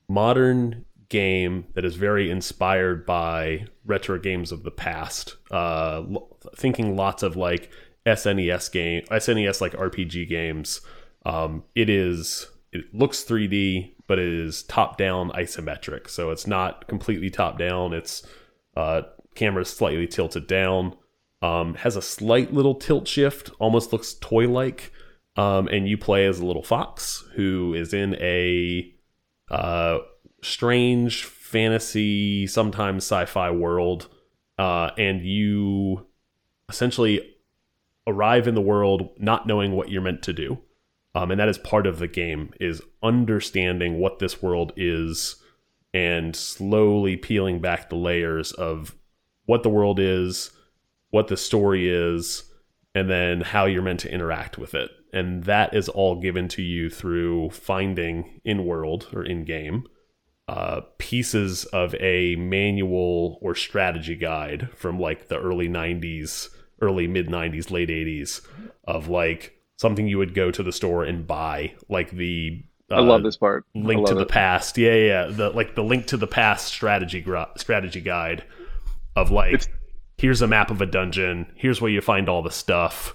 [0.07, 5.37] modern game that is very inspired by retro games of the past.
[5.51, 6.03] Uh,
[6.57, 7.71] thinking lots of like
[8.07, 10.81] SNES game, SNES like RPG games.
[11.25, 12.49] Um, it is.
[12.73, 16.09] It looks 3D, but it is top down isometric.
[16.09, 17.93] So it's not completely top down.
[17.93, 18.27] It's
[18.77, 19.03] uh,
[19.35, 20.95] camera's slightly tilted down.
[21.43, 24.93] Um, has a slight little tilt shift, almost looks toy like.
[25.37, 28.91] Um, and you play as a little fox who is in a
[29.51, 29.99] uh,
[30.47, 34.09] strange fantasy, sometimes sci-fi world,
[34.59, 36.07] uh, and you
[36.69, 37.35] essentially
[38.07, 40.59] arrive in the world not knowing what you're meant to do,
[41.15, 45.37] um, and that is part of the game is understanding what this world is
[45.93, 48.95] and slowly peeling back the layers of
[49.47, 50.51] what the world is,
[51.11, 52.45] what the story is,
[52.95, 54.91] and then how you're meant to interact with it.
[55.13, 59.87] And that is all given to you through finding in world or in game
[60.49, 66.49] uh, pieces of a manual or strategy guide from like the early 90s,
[66.81, 68.47] early mid 90s, late 80s
[68.85, 73.23] of like something you would go to the store and buy, like the I love
[73.23, 73.65] uh, this part.
[73.75, 74.29] Link to the it.
[74.29, 74.79] past.
[74.79, 75.27] Yeah, yeah, yeah.
[75.33, 77.25] The like the link to the past strategy
[77.57, 78.45] strategy guide
[79.17, 79.69] of like It's-
[80.19, 81.47] here's a map of a dungeon.
[81.57, 83.15] Here's where you find all the stuff.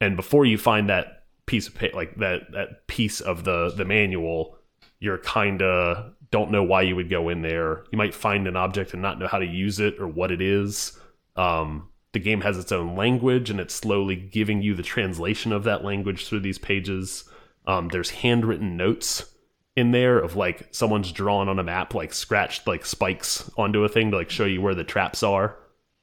[0.00, 4.56] And before you find that piece of like that that piece of the the manual,
[5.00, 7.84] you're kind of don't know why you would go in there.
[7.90, 10.40] You might find an object and not know how to use it or what it
[10.40, 10.98] is.
[11.36, 15.64] Um, the game has its own language and it's slowly giving you the translation of
[15.64, 17.24] that language through these pages.
[17.66, 19.32] Um, there's handwritten notes
[19.76, 23.88] in there of like someone's drawn on a map, like scratched like spikes onto a
[23.88, 25.56] thing to like show you where the traps are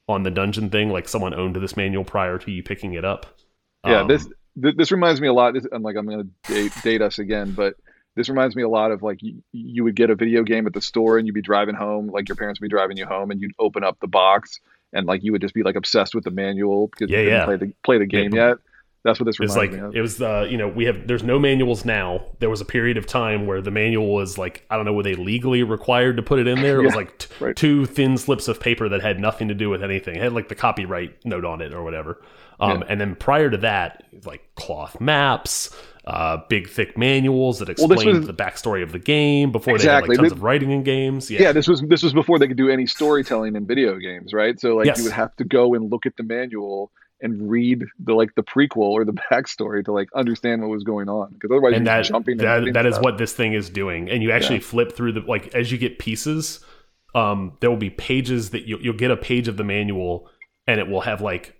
[0.07, 0.89] on the dungeon thing.
[0.89, 3.25] Like someone owned this manual prior to you picking it up.
[3.85, 5.53] Yeah, Um, this this reminds me a lot.
[5.53, 7.75] This, I'm like I'm going to date, date us again, but
[8.17, 10.73] this reminds me a lot of like you, you would get a video game at
[10.73, 13.31] the store and you'd be driving home, like your parents would be driving you home,
[13.31, 14.59] and you'd open up the box
[14.93, 17.39] and like you would just be like obsessed with the manual because Yeah, you didn't
[17.39, 17.45] yeah.
[17.45, 18.47] play the play the game Yeah.
[18.49, 18.57] yet.
[19.03, 19.95] That's what this reminds like me of.
[19.95, 22.25] it was the you know we have there's no manuals now.
[22.39, 25.03] There was a period of time where the manual was like I don't know were
[25.03, 26.81] they legally required to put it in there?
[26.81, 27.55] It was like t- right.
[27.55, 30.15] two thin slips of paper that had nothing to do with anything.
[30.17, 32.21] It had like the copyright note on it or whatever.
[32.59, 32.85] Um, Yeah.
[32.89, 35.73] And then prior to that, like cloth maps,
[36.09, 40.15] uh, big thick manuals that Well, explained was- the backstory of the game before Exactly.
[40.15, 41.29] they had like tons of writing in games.
[41.29, 44.31] Yeah, yeah, this was this was before they could do any storytelling in video games,
[44.33, 44.57] right?
[44.59, 44.99] So like Yes.
[44.99, 48.43] you would have to go and look at the manual and read the like the
[48.43, 51.95] prequel or the backstory to like understand what was going on because otherwise and you're
[51.97, 53.03] that jumping that, and that is stuff.
[53.03, 54.61] what this thing is doing and you actually Yeah.
[54.61, 56.63] flip through the like as you get pieces
[57.15, 60.29] um there will be pages that you, you'll get a page of the manual
[60.67, 61.55] and it will have like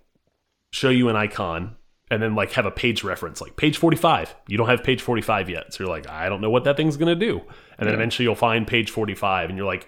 [0.72, 1.74] show you an icon
[2.10, 5.50] and then like have a page reference like page 45 you don't have page 45
[5.50, 5.72] yet.
[5.74, 7.38] So you're like i don't know what that thing's gonna do.
[7.78, 7.94] And then Yeah.
[7.94, 9.86] eventually you'll find page 45 and you're like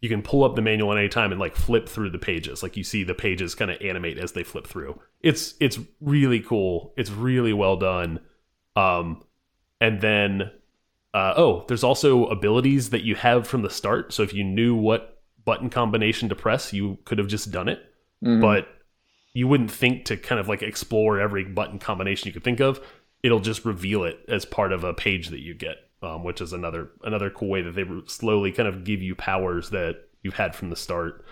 [0.00, 2.62] you can pull up the manual at any time and like flip through the pages.
[2.62, 4.98] Like you see the pages kind of animate as they flip through.
[5.20, 6.94] It's it's really cool.
[6.96, 8.20] It's really well done.
[8.76, 9.22] Um
[9.80, 10.50] and then
[11.12, 14.12] uh, oh there's also abilities that you have from the start.
[14.12, 17.80] So if you knew what button combination to press you could have just done it.
[18.24, 18.40] Mhm.
[18.40, 18.68] but
[19.32, 22.80] you wouldn't think to kind of like explore every button combination you could think of
[23.22, 26.52] it'll just reveal it as part of a page that you get um, which is
[26.52, 30.54] another another cool way that they slowly kind of give you powers that you've had
[30.54, 31.24] from the start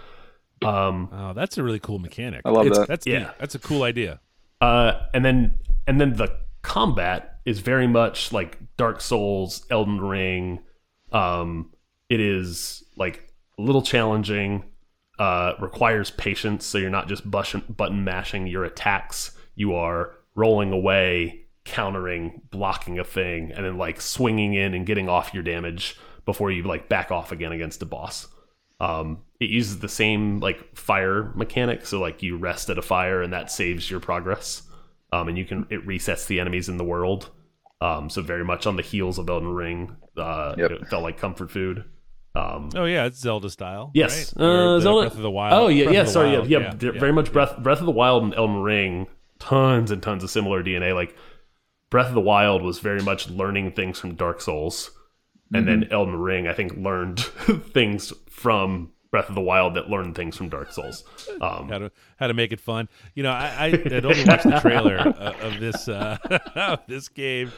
[0.62, 2.42] um, Oh, that's a really cool mechanic.
[2.44, 2.88] I love It's- that.
[2.88, 3.18] That's Yeah.
[3.20, 3.28] neat.
[3.38, 4.20] That's a cool idea.
[4.60, 10.58] uh, and then and then the combat is very much like Dark Souls, Elden Ring.
[11.12, 11.70] Um,
[12.08, 14.64] it is like a little challenging.
[15.18, 19.36] Uh, requires patience, so you're not just button button mashing your attacks.
[19.56, 25.08] You are rolling away, countering, blocking a thing, and then like swinging in and getting
[25.08, 28.28] off your damage before you like back off again against a boss.
[28.80, 33.20] Um, it uses the same like fire mechanic, so like you rest at a fire
[33.20, 34.62] and that saves your progress.
[35.12, 37.30] Um, and you can it resets the enemies in the world.
[37.80, 39.96] Um, so very much on the heels of Elden Ring.
[40.16, 40.70] Uh, Yep.
[40.70, 41.84] it felt like comfort food.
[42.38, 43.90] Um, Oh yeah, it's Zelda style.
[43.94, 44.44] Yes, right?
[44.44, 45.02] Uh, Zelda.
[45.06, 45.52] Breath of the Wild.
[45.54, 46.04] Oh yeah, Breath yeah.
[46.04, 47.32] Sorry, Wild, yeah, yeah, yeah, Very much.
[47.32, 49.06] Breath Breath of the Wild and Elden Ring.
[49.38, 50.94] Tons and tons of similar DNA.
[50.94, 51.16] Like
[51.90, 54.90] Breath of the Wild was very much learning things from Dark Souls,
[55.52, 55.92] and then Mm-hmm.
[55.92, 57.20] Elden Ring, I think, learned
[57.72, 61.02] things from Breath of the Wild that learned things from Dark Souls.
[61.40, 62.88] Um, How to how to make it fun.
[63.14, 66.18] You know, I I had only watched the trailer uh, of this uh,
[66.54, 67.52] of this game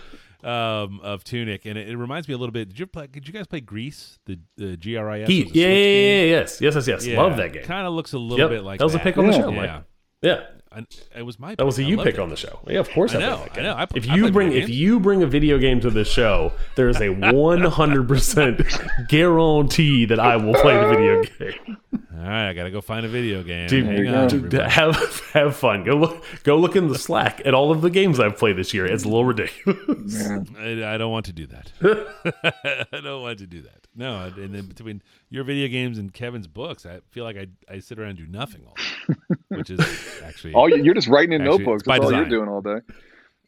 [0.45, 2.69] um, of Tunic, and it, it reminds me a little bit.
[2.69, 3.07] Did you play?
[3.07, 4.19] Did you guys play Grease?
[4.27, 5.29] The the G R I S.
[5.31, 7.17] Yeah, yeah, yeah, yeah, yes, yes, yes, yes.
[7.17, 7.65] Love that game.
[7.65, 9.51] Kind of looks a little Yep, bit like that was a pick on the show,
[9.51, 9.83] Yeah.
[10.23, 10.85] Yeah, I,
[11.17, 11.55] it was my.
[11.55, 12.21] that was a you pick it.
[12.21, 12.61] on the show.
[12.67, 13.15] Yeah, of course.
[13.15, 13.73] I I, know, that I know.
[13.75, 17.01] I if you bring if you bring a video game to this show, there is
[17.01, 18.61] a one hundred percent
[19.09, 21.77] guarantee that I will play the video game.
[21.93, 23.67] All right, I gotta go find a video game.
[23.69, 24.29] Dude, Hang on.
[24.29, 24.97] Dude, have
[25.33, 25.85] have fun.
[25.85, 28.73] Go look go look in the Slack at all of the games I've played this
[28.73, 28.87] year.
[28.87, 30.29] It's a little ridiculous.
[30.57, 31.73] I, I don't want to do that.
[32.93, 33.89] I don't want to do that.
[33.97, 37.81] No, and then between your video games and Kevin's books, I feel like I I
[37.81, 39.15] sit around and do nothing all day,
[39.49, 39.81] which is
[40.25, 41.83] actually All you, you're just writing in Actually, notebooks.
[41.87, 42.79] That's all you're doing all day.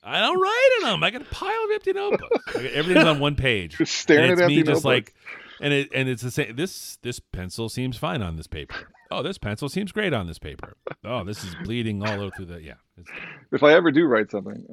[0.04, 1.04] I don't write in them.
[1.04, 2.56] I got a pile of empty notebooks.
[2.56, 3.76] Everything's on one page.
[3.78, 5.12] Just staring and it's at me empty just notebooks.
[5.12, 5.14] like,
[5.62, 6.54] and it and it's the same.
[6.56, 8.74] This this pencil seems fine on this paper.
[9.10, 10.74] Oh, this pencil seems great on this paper.
[11.04, 12.74] Oh, this is bleeding all over through the yeah.
[12.96, 13.10] It's,
[13.52, 14.64] If I ever do write something,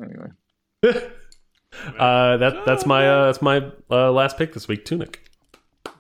[0.83, 1.07] anyway.
[1.99, 4.85] Uh, that that's my uh, that's my uh, last pick this week.
[4.85, 5.23] Tunic.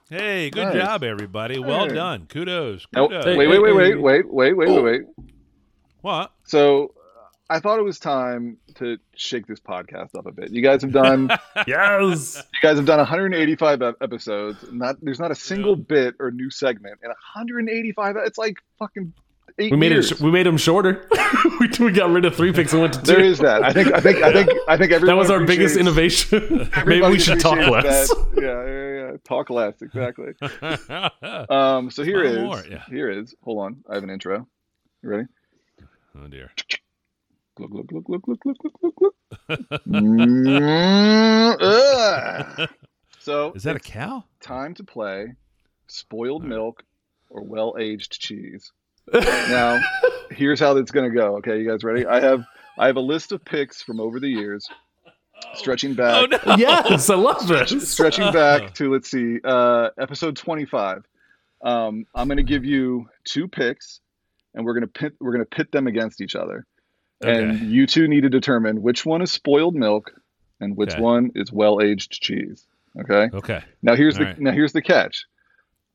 [0.09, 0.73] Hey, good Nice.
[0.83, 1.59] job, everybody.
[1.59, 1.93] Well Hey.
[1.93, 2.25] done.
[2.25, 2.87] Kudos.
[2.95, 3.25] Oh, Kudos.
[3.25, 4.25] wait, wait, wait, wait, wait, wait,
[4.57, 5.01] wait, wait, wait.
[6.01, 6.31] What?
[6.45, 6.95] So
[7.49, 10.51] I thought it was time to shake this podcast up a bit.
[10.51, 11.29] You guys have done
[11.67, 12.35] Yes.
[12.37, 14.63] you guys have done 185 episodes.
[14.71, 18.15] Not there's not a single bit or new segment in 185.
[18.25, 19.13] It's like fucking
[19.57, 20.11] eight We made years.
[20.11, 20.19] it.
[20.21, 21.07] We made them shorter.
[21.59, 23.05] we, we got rid of three picks and went to two.
[23.13, 23.63] there is that.
[23.63, 26.69] I think I think I think I think that was our biggest innovation.
[26.85, 28.09] Maybe we should talk less.
[28.09, 28.27] that.
[28.37, 29.17] Yeah, yeah, yeah.
[29.23, 29.81] Talk less.
[29.81, 30.33] Exactly.
[31.49, 31.89] Um.
[31.89, 32.83] So here Smile is more, yeah.
[32.89, 33.33] here is.
[33.41, 33.83] Hold on.
[33.89, 34.47] I have an intro.
[35.01, 35.27] You ready?
[36.15, 36.51] oh dear.
[37.59, 39.81] Glug, glug, glug, glug, glug, glug, glug, glug, glug.
[39.87, 42.69] Mm, ugh.
[43.21, 44.23] So Is that a cow?
[44.39, 45.33] time to play
[45.87, 46.83] spoiled milk
[47.29, 48.71] or well aged cheese.
[49.13, 49.77] now,
[50.31, 51.35] here's how that's gonna go.
[51.37, 52.05] Okay, you guys ready?
[52.05, 52.45] I have
[52.77, 54.65] I have a list of picks from over the years,
[55.53, 56.55] stretching Oh back, no.
[56.55, 57.91] yes, I love this.
[57.91, 61.03] stretching back to let's see, uh, episode 25.
[61.61, 63.99] Um, I'm gonna give you two picks,
[64.55, 66.65] and we're gonna pit we're gonna pit them against each other,
[67.21, 70.11] and you two need to determine which one is spoiled milk
[70.59, 71.01] and which Okay.
[71.01, 72.65] one is well aged cheese.
[72.99, 73.29] Okay.
[73.33, 73.61] Okay.
[73.81, 74.39] Now here's the All right.
[74.39, 75.25] now here's the catch.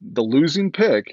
[0.01, 1.07] The losing pick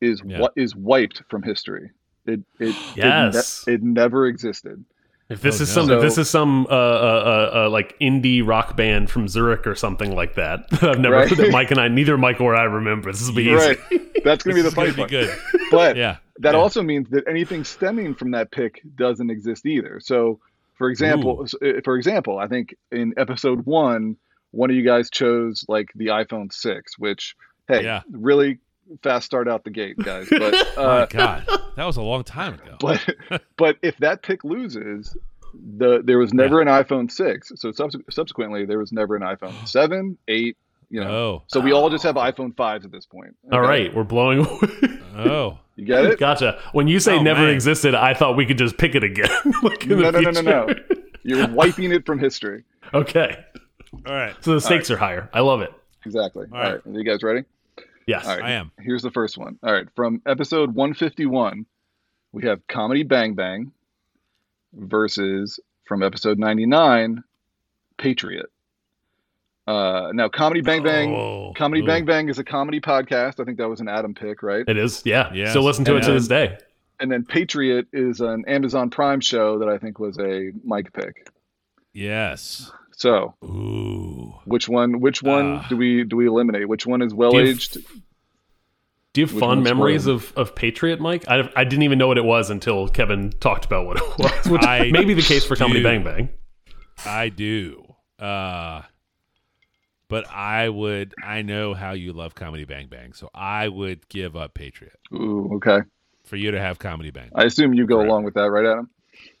[0.00, 0.40] is Yeah.
[0.40, 1.90] what is wiped from history.
[2.26, 3.64] It it Yes.
[3.66, 4.84] it, ne- it never existed.
[5.30, 5.82] If this Oh, is no.
[5.86, 9.74] some, if this is some uh, uh, uh, like indie rock band from Zurich or
[9.74, 11.36] something like that, I've never Right.
[11.36, 13.10] that Mike and I, neither Mike or I remember.
[13.10, 13.54] This will be easy.
[13.54, 13.78] Right.
[14.24, 15.10] That's gonna be the funny part.
[15.10, 15.34] good.
[15.70, 16.16] But Yeah.
[16.40, 16.60] that Yeah.
[16.60, 19.98] also means that anything stemming from that pick doesn't exist either.
[20.00, 20.40] So,
[20.76, 24.16] for example, s- uh, for example, I think in episode one,
[24.50, 27.34] one of you guys chose like the iPhone six, which
[27.66, 28.02] hey, Yeah.
[28.10, 28.58] really
[29.02, 30.26] fast start out the gate, guys.
[30.30, 31.44] But My uh, God,
[31.76, 32.76] that was a long time ago.
[32.80, 33.04] but
[33.56, 35.16] but if that pick loses,
[35.76, 37.52] the there was never an iPhone six.
[37.56, 40.56] So subse- subsequently, there was never an iPhone seven, eight.
[40.90, 41.42] You know, Oh.
[41.48, 43.34] so we all just have iPhone fives at this point.
[43.50, 43.68] All Okay?
[43.68, 45.00] right, we're blowing away.
[45.16, 45.58] Oh.
[45.76, 46.18] you get it?
[46.18, 46.60] gotcha.
[46.72, 47.50] When you say Oh, never man.
[47.54, 49.28] existed, I thought we could just pick it again.
[49.62, 50.74] like No, no, no, no, no.
[51.22, 52.64] You're wiping it from history.
[52.92, 53.44] Okay,
[54.06, 54.34] All right.
[54.40, 55.30] so the stakes are higher.
[55.32, 55.72] I love it.
[56.04, 56.46] Exactly.
[56.52, 56.72] All All right.
[56.84, 56.94] right.
[56.94, 57.44] Are you guys ready?
[58.06, 58.26] Yes.
[58.26, 58.44] All right.
[58.44, 58.70] I am.
[58.80, 59.58] Here's the first one.
[59.62, 59.86] All right.
[59.96, 61.66] From episode 151,
[62.32, 63.72] we have Comedy Bang Bang
[64.72, 67.22] versus from episode 99,
[67.96, 68.46] Patriot.
[69.66, 71.86] Uh, now, Comedy Bang Bang, Oh, Comedy ooh.
[71.86, 73.40] Bang Bang is a comedy podcast.
[73.40, 74.64] I think that was an Adam pick, right?
[74.68, 75.02] It is.
[75.04, 75.30] Yeah.
[75.32, 75.50] Yes.
[75.50, 76.58] Still listen to it to this day.
[77.00, 81.28] And then Patriot is an Amazon Prime show that I think was a Mike pick.
[81.92, 82.70] Yes.
[82.96, 84.34] So, Ooh.
[84.44, 85.00] which one?
[85.00, 85.66] Which one Ah.
[85.68, 86.68] do we do we eliminate?
[86.68, 87.74] Which one is well Do you have- aged?
[89.12, 91.24] Do you have Which fond memories of, of Patriot, Mike?
[91.28, 94.46] I, I didn't even know what it was until Kevin talked about what it was,
[94.46, 95.84] which I may be the case for Comedy do.
[95.84, 96.28] Bang Bang.
[97.06, 97.84] I do.
[98.18, 98.82] Uh
[100.08, 104.36] but I would I know how you love Comedy Bang Bang, so I would give
[104.36, 105.78] up Patriot Ooh, okay.
[106.24, 107.30] for you to have Comedy Bang.
[107.34, 108.10] I assume you go Correct.
[108.10, 108.90] along with that, right, Adam?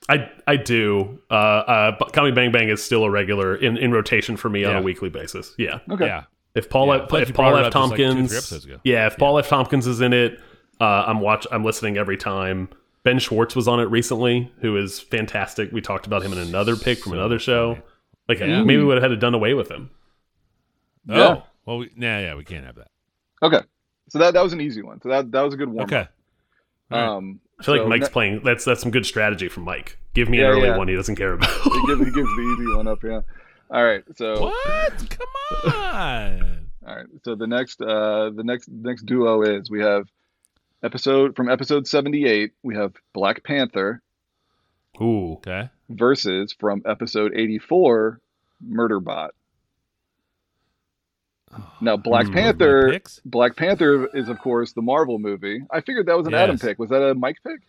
[0.08, 1.18] I I do.
[1.30, 4.64] Uh, uh, but Comedy Bang Bang is still a regular in, in rotation for me
[4.64, 5.54] on a weekly basis.
[5.58, 5.78] Yeah.
[5.90, 6.06] Okay.
[6.06, 6.24] Yeah.
[6.54, 9.38] If Paul Yeah, F, if Paul F up just like two, Tompkins, yeah, if Paul
[9.38, 10.38] F Tompkins is in it,
[10.80, 12.68] uh, I'm watch I'm listening every time.
[13.02, 15.70] Ben Schwartz was on it recently, who is fantastic.
[15.72, 17.74] We talked about him in another pick from So another show.
[17.74, 17.86] funny.
[18.28, 18.62] Like Yeah.
[18.62, 19.90] maybe we would have had to done away with him.
[21.08, 21.14] Oh.
[21.16, 21.40] Yeah.
[21.66, 22.88] Well, we, nah, yeah, we can't have that.
[23.42, 23.60] Okay.
[24.10, 25.00] So that that was an easy one.
[25.02, 25.84] So that that was a good one.
[25.84, 26.06] Okay.
[26.90, 27.08] All right.
[27.08, 28.40] Um, I feel like Mike's playing.
[28.44, 29.98] That's that's some good strategy from Mike.
[30.14, 30.76] Give me Yeah, an early yeah.
[30.76, 31.50] one he doesn't care about.
[31.50, 33.02] he, gives, he gives the easy one up.
[33.04, 33.20] Yeah.
[33.70, 34.04] All right.
[34.16, 34.92] So What?
[35.10, 36.68] Come on.
[36.86, 37.06] all right.
[37.24, 40.08] So the next uh the next next duo is we have
[40.82, 42.52] episode from episode seventy eight.
[42.62, 44.02] We have Black Panther
[45.00, 45.70] Ooh, Okay.
[45.88, 48.20] versus from episode eighty four
[48.64, 49.30] Murderbot.
[51.80, 53.00] Now Black Hmm, Panther.
[53.24, 55.62] Black Panther is of course the Marvel movie.
[55.70, 56.78] I figured that was an Adam pick.
[56.78, 57.60] Was that a Mike pick?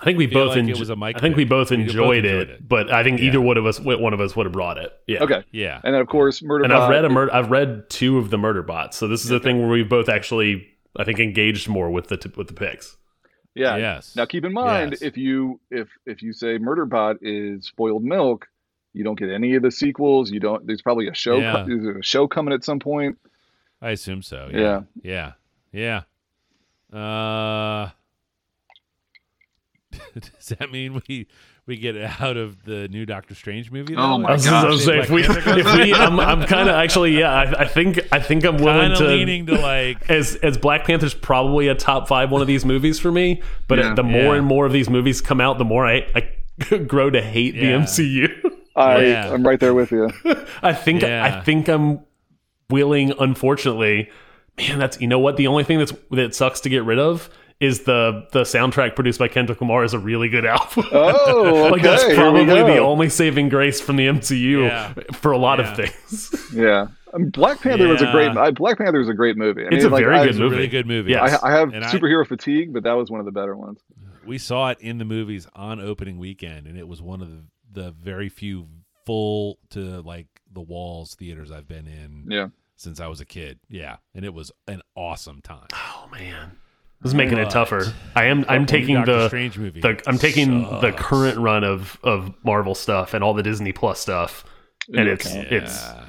[0.00, 1.50] I think we feel both like it was a Mike I think we pick.
[1.50, 2.68] both We both enjoyed, enjoyed it, it.
[2.68, 3.26] but I think Yeah.
[3.26, 4.90] either one of us one of us would have brought it.
[5.06, 5.22] Yeah.
[5.22, 5.44] Okay.
[5.52, 5.80] Yeah.
[5.84, 6.64] And then of course Murderbot.
[6.64, 9.30] And I've read a mur- I've read two of the murder bots, so this is
[9.30, 10.66] a thing where we've both actually
[10.98, 12.96] I think engaged more with the t- with the picks.
[13.54, 13.76] Yeah.
[13.76, 14.16] Yes.
[14.16, 15.02] Now keep in mind Yes.
[15.02, 18.48] if you if if you say Murderbot is spoiled milk,
[18.92, 20.30] you don't get any of the sequels.
[20.30, 20.66] You don't.
[20.66, 21.38] There's probably a show.
[21.38, 21.52] Yeah.
[21.52, 23.18] co- there's a show coming at some point.
[23.80, 24.48] I assume so.
[24.52, 24.82] Yeah.
[25.02, 25.32] Yeah.
[25.72, 26.02] Yeah.
[26.92, 26.98] Yeah.
[26.98, 27.90] Uh
[30.14, 31.26] Does that mean we
[31.66, 33.94] we get out of the new Doctor Strange movie?
[33.96, 34.86] Oh my I was I was gosh.
[34.86, 38.18] saying, if we, if we, I'm, I'm kind of actually, yeah, I, I think, I
[38.18, 41.74] think I'm willing Kind of to leaning to like as as Black Panther's probably a
[41.74, 43.42] top five one of these movies for me.
[43.68, 43.94] But Yeah.
[43.94, 44.34] the more Yeah.
[44.38, 47.78] and more of these movies come out, the more I, I grow to hate Yeah.
[47.78, 48.51] the MCU.
[48.76, 49.32] I Yeah.
[49.32, 50.10] I'm right there with you.
[50.62, 51.24] I think Yeah.
[51.24, 52.00] I think I'm
[52.70, 54.10] willing, unfortunately,
[54.58, 57.28] man, that's you know what the only thing that's that sucks to get rid of
[57.60, 60.84] is the the soundtrack produced by Kendrick Lamar is a really good album.
[60.92, 64.94] Oh, like that's okay, here we probably the only saving grace from the MCU Yeah.
[65.12, 65.70] for a lot Yeah.
[65.70, 66.48] of things.
[66.54, 68.36] Yeah, I mean, Black Panther was a great.
[68.36, 69.64] I, Black Panther is a great movie.
[69.64, 70.56] I It's a like, very I, good movie.
[70.56, 71.12] really good movie.
[71.12, 71.40] Yes.
[71.42, 73.78] I, I have And I- superhero fatigue, but that was one of the better ones.
[74.26, 77.42] we saw it in the movies on opening weekend, and it was one of the,
[77.72, 78.68] the very few
[79.06, 83.58] full to like the walls theaters I've been in Yeah, since I was a kid.
[83.68, 85.66] Yeah, and it was an awesome time.
[85.72, 86.52] Oh man,
[87.00, 87.92] this is making it tougher.
[88.14, 88.44] I am.
[88.48, 89.80] I'm taking Doctor the Strange movie.
[89.80, 93.98] the I'm taking the current run of of Marvel stuff and all the Disney Plus
[94.00, 94.44] stuff,
[94.94, 95.12] and Yeah.
[95.14, 96.04] it's it's Yeah.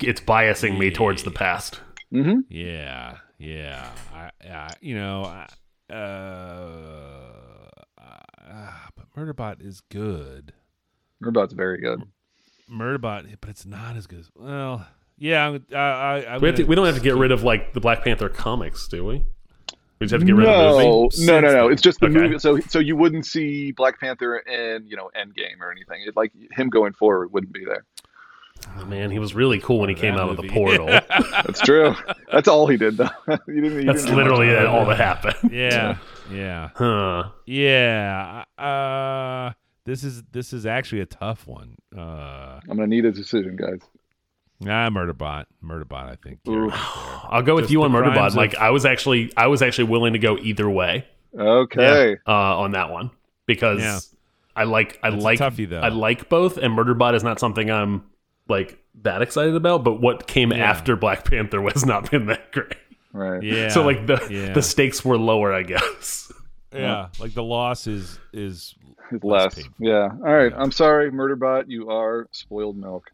[0.00, 1.80] it's biasing me towards the past.
[2.10, 3.90] hmm Yeah, yeah.
[4.14, 5.46] I, I you know, I,
[5.92, 7.68] uh,
[7.98, 8.18] uh,
[8.48, 8.81] but
[9.16, 10.52] Murderbot is good.
[11.22, 12.02] Murderbot's very good.
[12.70, 14.20] Murderbot, but it's not as good.
[14.20, 14.86] as Well,
[15.18, 15.44] yeah.
[15.50, 17.80] I'm- I, I, We, have to, we don't have to get rid of like the
[17.80, 19.24] Black Panther comics, do we?
[19.98, 21.26] We just have to get rid of the No, movie.
[21.26, 21.68] no, no, no.
[21.68, 22.14] It's just the Okay.
[22.14, 22.38] movie.
[22.38, 26.02] So, so you wouldn't see Black Panther in you know Endgame or anything.
[26.06, 27.84] It, like him going forward wouldn't be there.
[28.78, 30.86] Oh, man, he was really cool when he came that out of the portal.
[31.44, 31.94] That's true.
[32.32, 33.08] That's all he did, though.
[33.48, 34.66] you didn't, you That's didn't literally much.
[34.66, 35.52] all that happened.
[35.52, 35.98] Yeah,
[36.32, 37.30] yeah, Huh.
[37.46, 38.44] yeah.
[38.58, 39.52] Uh,
[39.84, 41.74] this is this is actually a tough one.
[41.96, 43.80] Uh, I'm gonna need a decision, guys.
[44.62, 46.08] ah, Murderbot, Murderbot.
[46.10, 46.38] I think.
[46.48, 46.70] Ooh.
[46.72, 48.12] I'll go with Just you on Murderbot.
[48.14, 51.06] crimes Like I was actually, I was actually willing to go either way
[51.38, 52.16] Okay.
[52.26, 53.10] uh, on that one
[53.46, 53.98] because Yeah.
[54.54, 55.80] I like, I That's like, toughie, though.
[55.80, 58.04] I like both, and Murderbot is not something I'm
[58.48, 59.84] like that excited about.
[59.84, 60.58] But what came Yeah.
[60.70, 62.74] after Black Panther was not been that great.
[63.12, 63.42] Right.
[63.42, 63.68] Yeah.
[63.68, 64.52] so like the yeah.
[64.52, 66.32] the stakes were lower, I guess.
[66.74, 68.74] yeah, like the loss is is
[69.10, 70.08] His Less Yeah.
[70.10, 70.50] All right.
[70.52, 70.58] Yeah.
[70.58, 71.64] I'm sorry, Murderbot.
[71.68, 73.10] You are spoiled milk.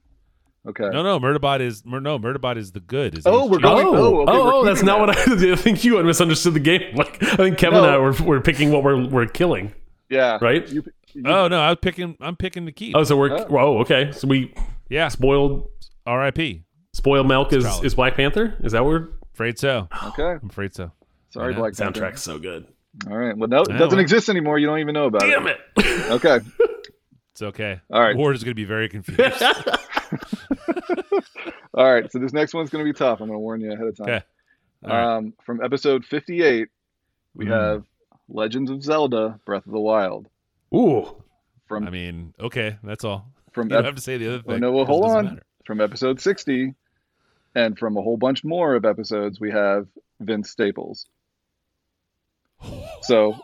[0.66, 0.88] Okay.
[0.90, 3.16] no no Murderbot is Mur- no Murderbot is the good.
[3.18, 3.62] Is Oh, we're cheap.
[3.62, 5.28] going- Oh, oh, okay, oh, we're oh, that's not that.
[5.28, 6.94] what I, I think you had misunderstood the game.
[6.94, 8.02] Like I think Kevin and I No.
[8.02, 9.72] were, were picking what we're we're killing,
[10.10, 10.38] Yeah.
[10.40, 10.68] right?
[10.68, 12.16] You, you, Oh no, I was picking.
[12.20, 12.94] I'm picking the keep.
[12.94, 13.46] Oh, so we're Oh.
[13.50, 14.12] oh okay.
[14.12, 14.52] So we
[14.88, 15.68] yeah, spoiled
[16.06, 16.64] R.I.P.
[16.94, 18.54] spoiled milk is is Black Panther.
[18.60, 19.88] Is that where Afraid so.
[20.08, 20.38] okay.
[20.42, 20.90] I'm afraid so.
[21.30, 21.58] Sorry, Yeah.
[21.60, 22.00] Black Panther.
[22.00, 22.66] soundtrack's so good?
[23.08, 23.36] All right.
[23.36, 23.98] Well, no, it doesn't well.
[24.00, 24.58] exist anymore.
[24.58, 25.58] You don't even know about Damn it.
[25.76, 26.10] Damn it!
[26.10, 26.40] Okay.
[27.32, 27.80] It's okay.
[27.92, 28.16] All right.
[28.16, 29.20] Ward is going to be very confused.
[31.74, 32.10] All right.
[32.10, 33.20] So this next one's going to be tough.
[33.20, 34.08] I'm going to warn you ahead of time.
[34.08, 34.24] okay.
[34.84, 35.16] All right.
[35.16, 36.68] Um, from episode 58,
[37.34, 37.50] we Mm.
[37.50, 37.84] have
[38.28, 40.28] Legends of Zelda: Breath of the Wild.
[40.74, 41.22] Ooh,
[41.66, 43.30] From I mean, okay, that's all.
[43.58, 44.60] From You ep- have to say the other Oh, thing.
[44.60, 45.24] no, well, 'cause it hold on.
[45.26, 45.42] matter.
[45.66, 46.74] from episode 60,
[47.54, 49.86] and from a whole bunch more of episodes, we have
[50.20, 51.06] Vince Staples.
[53.02, 53.36] So,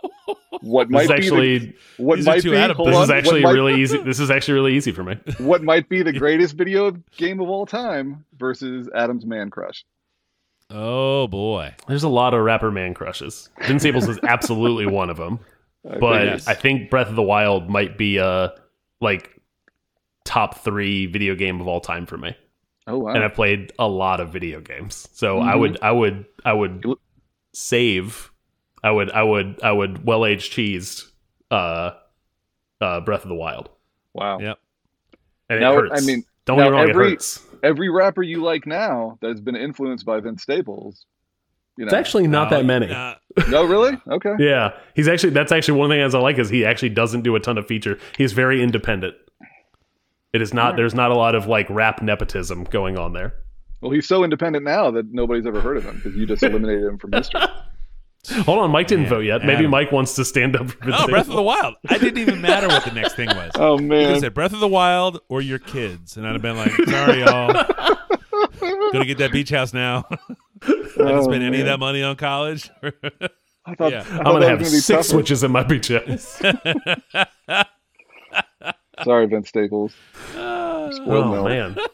[0.62, 3.42] what might be actually the, what these are might be hold this on, is actually
[3.42, 3.98] might, really easy.
[3.98, 5.16] This is actually really easy for me.
[5.38, 9.84] what might be the greatest video game of all time versus Adam's Man Crush.
[10.70, 11.74] Oh boy.
[11.86, 13.50] There's a lot of rapper man crushes.
[13.66, 15.38] Vince Staples is absolutely one of them,
[15.88, 16.48] I but think Yes.
[16.48, 18.52] I think Breath of the Wild might be a
[19.00, 19.30] like
[20.24, 22.36] top three video game of all time for me.
[22.86, 25.08] oh wow, and I've played a lot of video games.
[25.12, 25.60] So I Mhm.
[25.60, 26.84] would, I would, I would
[27.52, 28.30] save.
[28.82, 31.04] I would, I would, I would well aged cheesed
[31.50, 31.92] uh,
[32.80, 33.70] uh, Breath of the Wild,
[34.12, 34.38] wow.
[34.38, 34.58] Yep.
[35.48, 36.02] and Now, it hurts.
[36.02, 37.40] I mean, don't now get me wrong, every- it hurts.
[37.62, 41.06] Every rapper you like now that has been influenced by Vince Staples,
[41.78, 41.88] you know.
[41.88, 42.90] It's actually not No, that many.
[42.92, 43.14] uh,
[43.48, 43.96] no, really?
[44.06, 44.34] Okay.
[44.38, 47.34] Yeah, he's actually that's actually one thing as I like is he actually doesn't do
[47.36, 47.98] a ton of feature.
[48.18, 49.14] He's very independent.
[50.34, 50.76] It is not.
[50.76, 53.34] There's not a lot of like rap nepotism going on there.
[53.80, 56.84] Well, he's so independent now that nobody's ever heard of him because you just eliminated
[56.84, 57.40] him from history.
[58.44, 59.44] Hold on, Mike didn't Man, vote yet.
[59.44, 61.74] Maybe Mike wants to stand up for Vince oh, Breath of the Wild.
[61.88, 63.50] I didn't even matter what the next thing was.
[63.56, 66.56] Oh man, could said Breath of the Wild or your kids, and I'd have been
[66.56, 67.52] like, "Sorry, y'all,
[68.92, 70.04] gonna get that beach house now.
[70.10, 72.70] I didn't Oh, spend any of that money on college."
[73.66, 74.00] I thought, Yeah.
[74.00, 75.02] I thought I'm gonna have gonna be six tougher.
[75.04, 76.40] switches in my beach house.
[79.04, 79.92] Sorry, Vince Staples.
[80.36, 81.46] Uh, Spoiled oh milk.
[81.48, 81.76] man.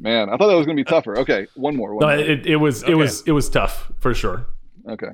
[0.00, 1.18] Man, I thought that was gonna be tougher.
[1.18, 1.92] Okay, one more.
[1.94, 2.24] One No, more.
[2.24, 2.92] it, it was Okay.
[2.92, 4.46] it was it was tough for sure.
[4.88, 5.08] Okay,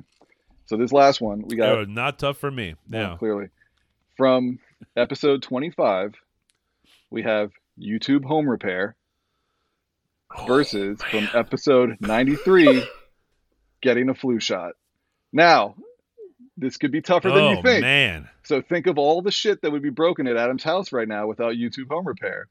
[0.67, 2.75] so this last one we got Oh, not tough for me.
[2.87, 3.15] No.
[3.17, 3.47] clearly
[4.15, 4.59] from
[4.95, 6.13] episode twenty-five.
[7.09, 8.95] We have YouTube home repair
[10.47, 12.83] versus from episode ninety-three,
[13.81, 14.73] getting a flu shot.
[15.33, 15.75] Now,
[16.57, 17.81] this could be tougher than Oh you think.
[17.81, 18.29] man.
[18.43, 21.27] So think of all the shit that would be broken at Adam's house right now
[21.27, 22.47] without YouTube home repair.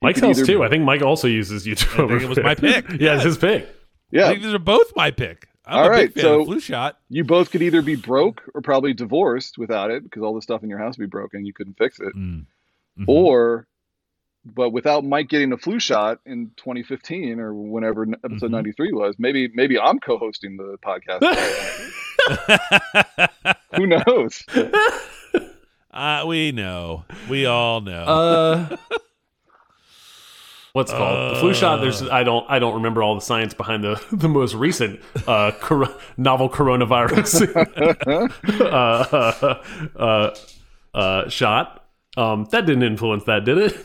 [0.00, 0.62] He Mike's house either- too.
[0.64, 2.04] I think Mike also uses YouTube.
[2.04, 2.88] I think it was my pick.
[3.00, 3.64] yeah, it's his pick.
[3.64, 3.68] I
[4.10, 5.48] Yeah, think these are both my pick.
[5.64, 6.98] I'm All a right, big fan so- of flu shot.
[7.08, 10.62] you both could either be broke or probably divorced without it because all the stuff
[10.64, 11.46] in your house would be broken.
[11.46, 12.14] You couldn't fix it.
[12.16, 12.46] Mm.
[12.98, 13.04] Mhm.
[13.06, 13.66] Or
[14.44, 18.54] but without Mike getting a flu shot in 2015 or whenever n- episode Mhm.
[18.54, 21.20] 93 was, maybe maybe I'm co-hosting the podcast.
[23.76, 24.42] Who knows?
[25.92, 27.04] Uh, we know.
[27.28, 28.04] We all know.
[28.04, 28.76] Uh,
[30.72, 31.80] what's it called the flu shot?
[31.80, 35.52] There's I don't I don't remember all the science behind the the most recent uh,
[35.60, 37.54] cor- novel coronavirus
[38.60, 40.34] uh, uh,
[40.94, 41.81] uh, shot.
[42.16, 43.76] Um, that didn't influence that, did it?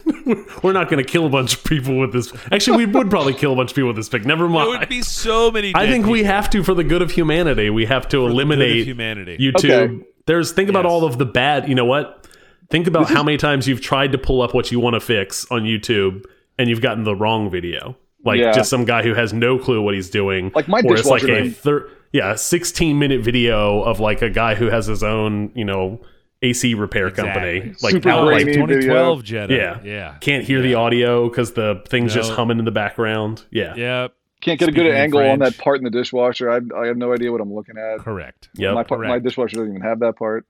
[0.64, 2.34] We're not going to kill a bunch of people with this.
[2.52, 4.26] Actually, we would probably kill a bunch of people with this pick.
[4.26, 4.68] Never there mind.
[4.80, 5.74] would be so many.
[5.74, 8.28] I dead think we have to, for the good of humanity, we have to for
[8.28, 9.38] the eliminate humanity.
[9.38, 9.96] YouTube.
[10.00, 10.06] Okay.
[10.26, 10.92] There's think about Yes.
[10.92, 11.70] all of the bad.
[11.70, 12.28] You know what?
[12.70, 15.46] Think about how many times you've tried to pull up what you want to fix
[15.50, 16.26] on YouTube
[16.60, 17.96] and you've gotten the wrong video.
[18.26, 18.52] Like Yeah.
[18.52, 20.52] just some guy who has no clue what he's doing.
[20.54, 24.56] Like my or it's like a thir- yeah, 16 minute video of like a guy
[24.56, 26.02] who has his own, you know,
[26.42, 27.74] AC repair company.
[27.82, 28.54] Like Super out, like grainy.
[28.54, 29.50] 2012 Jedi.
[29.58, 29.80] Yeah.
[29.84, 33.44] yeah, can't hear the audio because the thing's just humming in the background.
[33.52, 33.76] Yeah.
[33.76, 34.14] Yep.
[34.40, 36.52] Can't get a good in angle on that part in the dishwasher.
[36.52, 38.00] I, I have no idea what I'm looking at.
[38.02, 38.50] Correct.
[38.54, 38.76] Yep.
[38.76, 40.46] my, part, my dishwasher doesn't even have that part.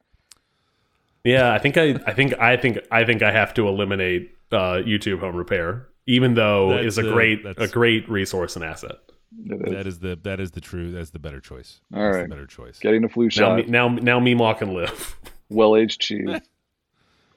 [1.24, 4.82] Yeah, I think I, I think I think I think I have to eliminate uh,
[4.86, 8.64] YouTube home repair, even though That's it's a a- great that's- a great resource and
[8.66, 8.98] asset.
[9.46, 9.74] It is.
[9.74, 10.92] That is the that is the true.
[10.92, 11.80] That's the better choice.
[11.94, 12.24] All That's right.
[12.24, 12.80] the better choice.
[12.80, 13.68] Getting a flu shot.
[13.68, 13.88] now.
[13.90, 15.18] now now Meemaw can live.
[15.50, 16.28] well aged cheese.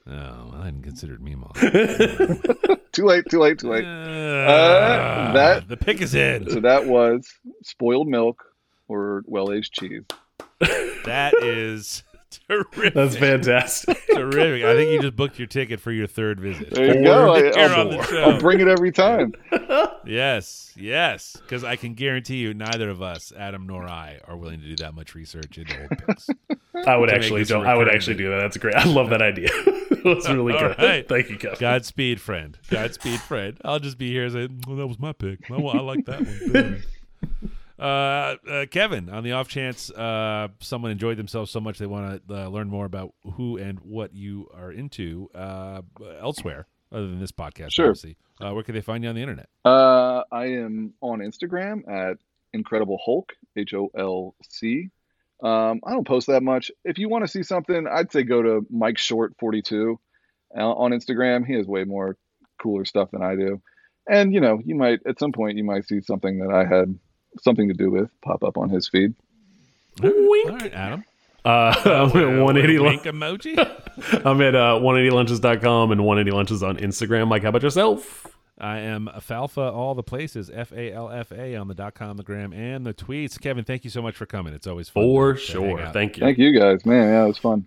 [0.06, 1.52] Oh, I hadn't considered Meemaw.
[2.92, 3.84] too late, too late, too late.
[3.84, 6.50] Uh, that- the pick is in.
[6.50, 7.26] So that was
[7.62, 8.44] spoiled milk
[8.88, 10.02] or well aged cheese.
[11.04, 12.94] That is terrific.
[12.94, 13.98] That's fantastic.
[14.14, 14.64] terrific.
[14.64, 16.70] I think you just booked your ticket for your third visit.
[16.70, 17.34] There you go.
[17.34, 18.22] I, You're on the will show.
[18.22, 19.34] I'll bring it every time.
[20.06, 24.60] Yes, yes, because I can guarantee you, neither of us, Adam nor I, are willing
[24.60, 26.30] to do that much research into old picks.
[26.86, 27.66] I would actually don't.
[27.66, 28.38] I would actually do that.
[28.38, 28.74] That's great.
[28.74, 29.50] I love that idea.
[30.02, 30.78] That's really good.
[30.78, 31.06] right.
[31.06, 31.58] Thank you, Kevin.
[31.60, 32.58] Godspeed, friend.
[32.70, 33.58] Godspeed, friend.
[33.64, 35.50] I'll just be here and say, well, that was my pick.
[35.50, 36.82] I, I like that one.
[37.80, 41.86] Better." Uh, uh, Kevin, on the off chance uh, someone enjoyed themselves so much they
[41.86, 45.82] want to uh, learn more about who and what you are into uh,
[46.20, 47.86] elsewhere, other than this podcast, Sure.
[47.88, 49.48] obviously, uh, where can they find you on the internet?
[49.64, 52.16] Uh, I am on Instagram at
[52.52, 54.90] Incredible Hulk, H O L C.
[55.42, 56.70] Um, I don't post that much.
[56.84, 59.98] If you want to see something, I'd say go to Mike Short 42
[60.54, 61.46] uh, on Instagram.
[61.46, 62.18] He has way more
[62.60, 63.62] cooler stuff than I do.
[64.06, 66.98] And you know, you might at some point you might see something that I had
[67.40, 69.14] something to do with pop up on his feed.
[70.02, 70.50] Wink.
[70.50, 71.04] All right, Adam.
[71.44, 73.16] Uh, I'm at 180 Wink lunch.
[73.16, 74.24] emoji.
[74.26, 77.28] I'm at uh, 180lunches.com and 180 lunches on Instagram.
[77.28, 78.26] Mike, how about yourself?
[78.58, 82.18] I am Falfa all the places, F A L F A on the dot com,
[82.18, 83.40] the gram, and the tweets.
[83.40, 84.52] Kevin, thank you so much for coming.
[84.52, 85.02] It's always fun.
[85.02, 85.80] For to- to sure.
[85.80, 85.94] out.
[85.94, 86.20] Thank you.
[86.24, 87.08] Thank you guys, man.
[87.08, 87.66] Yeah, it was fun.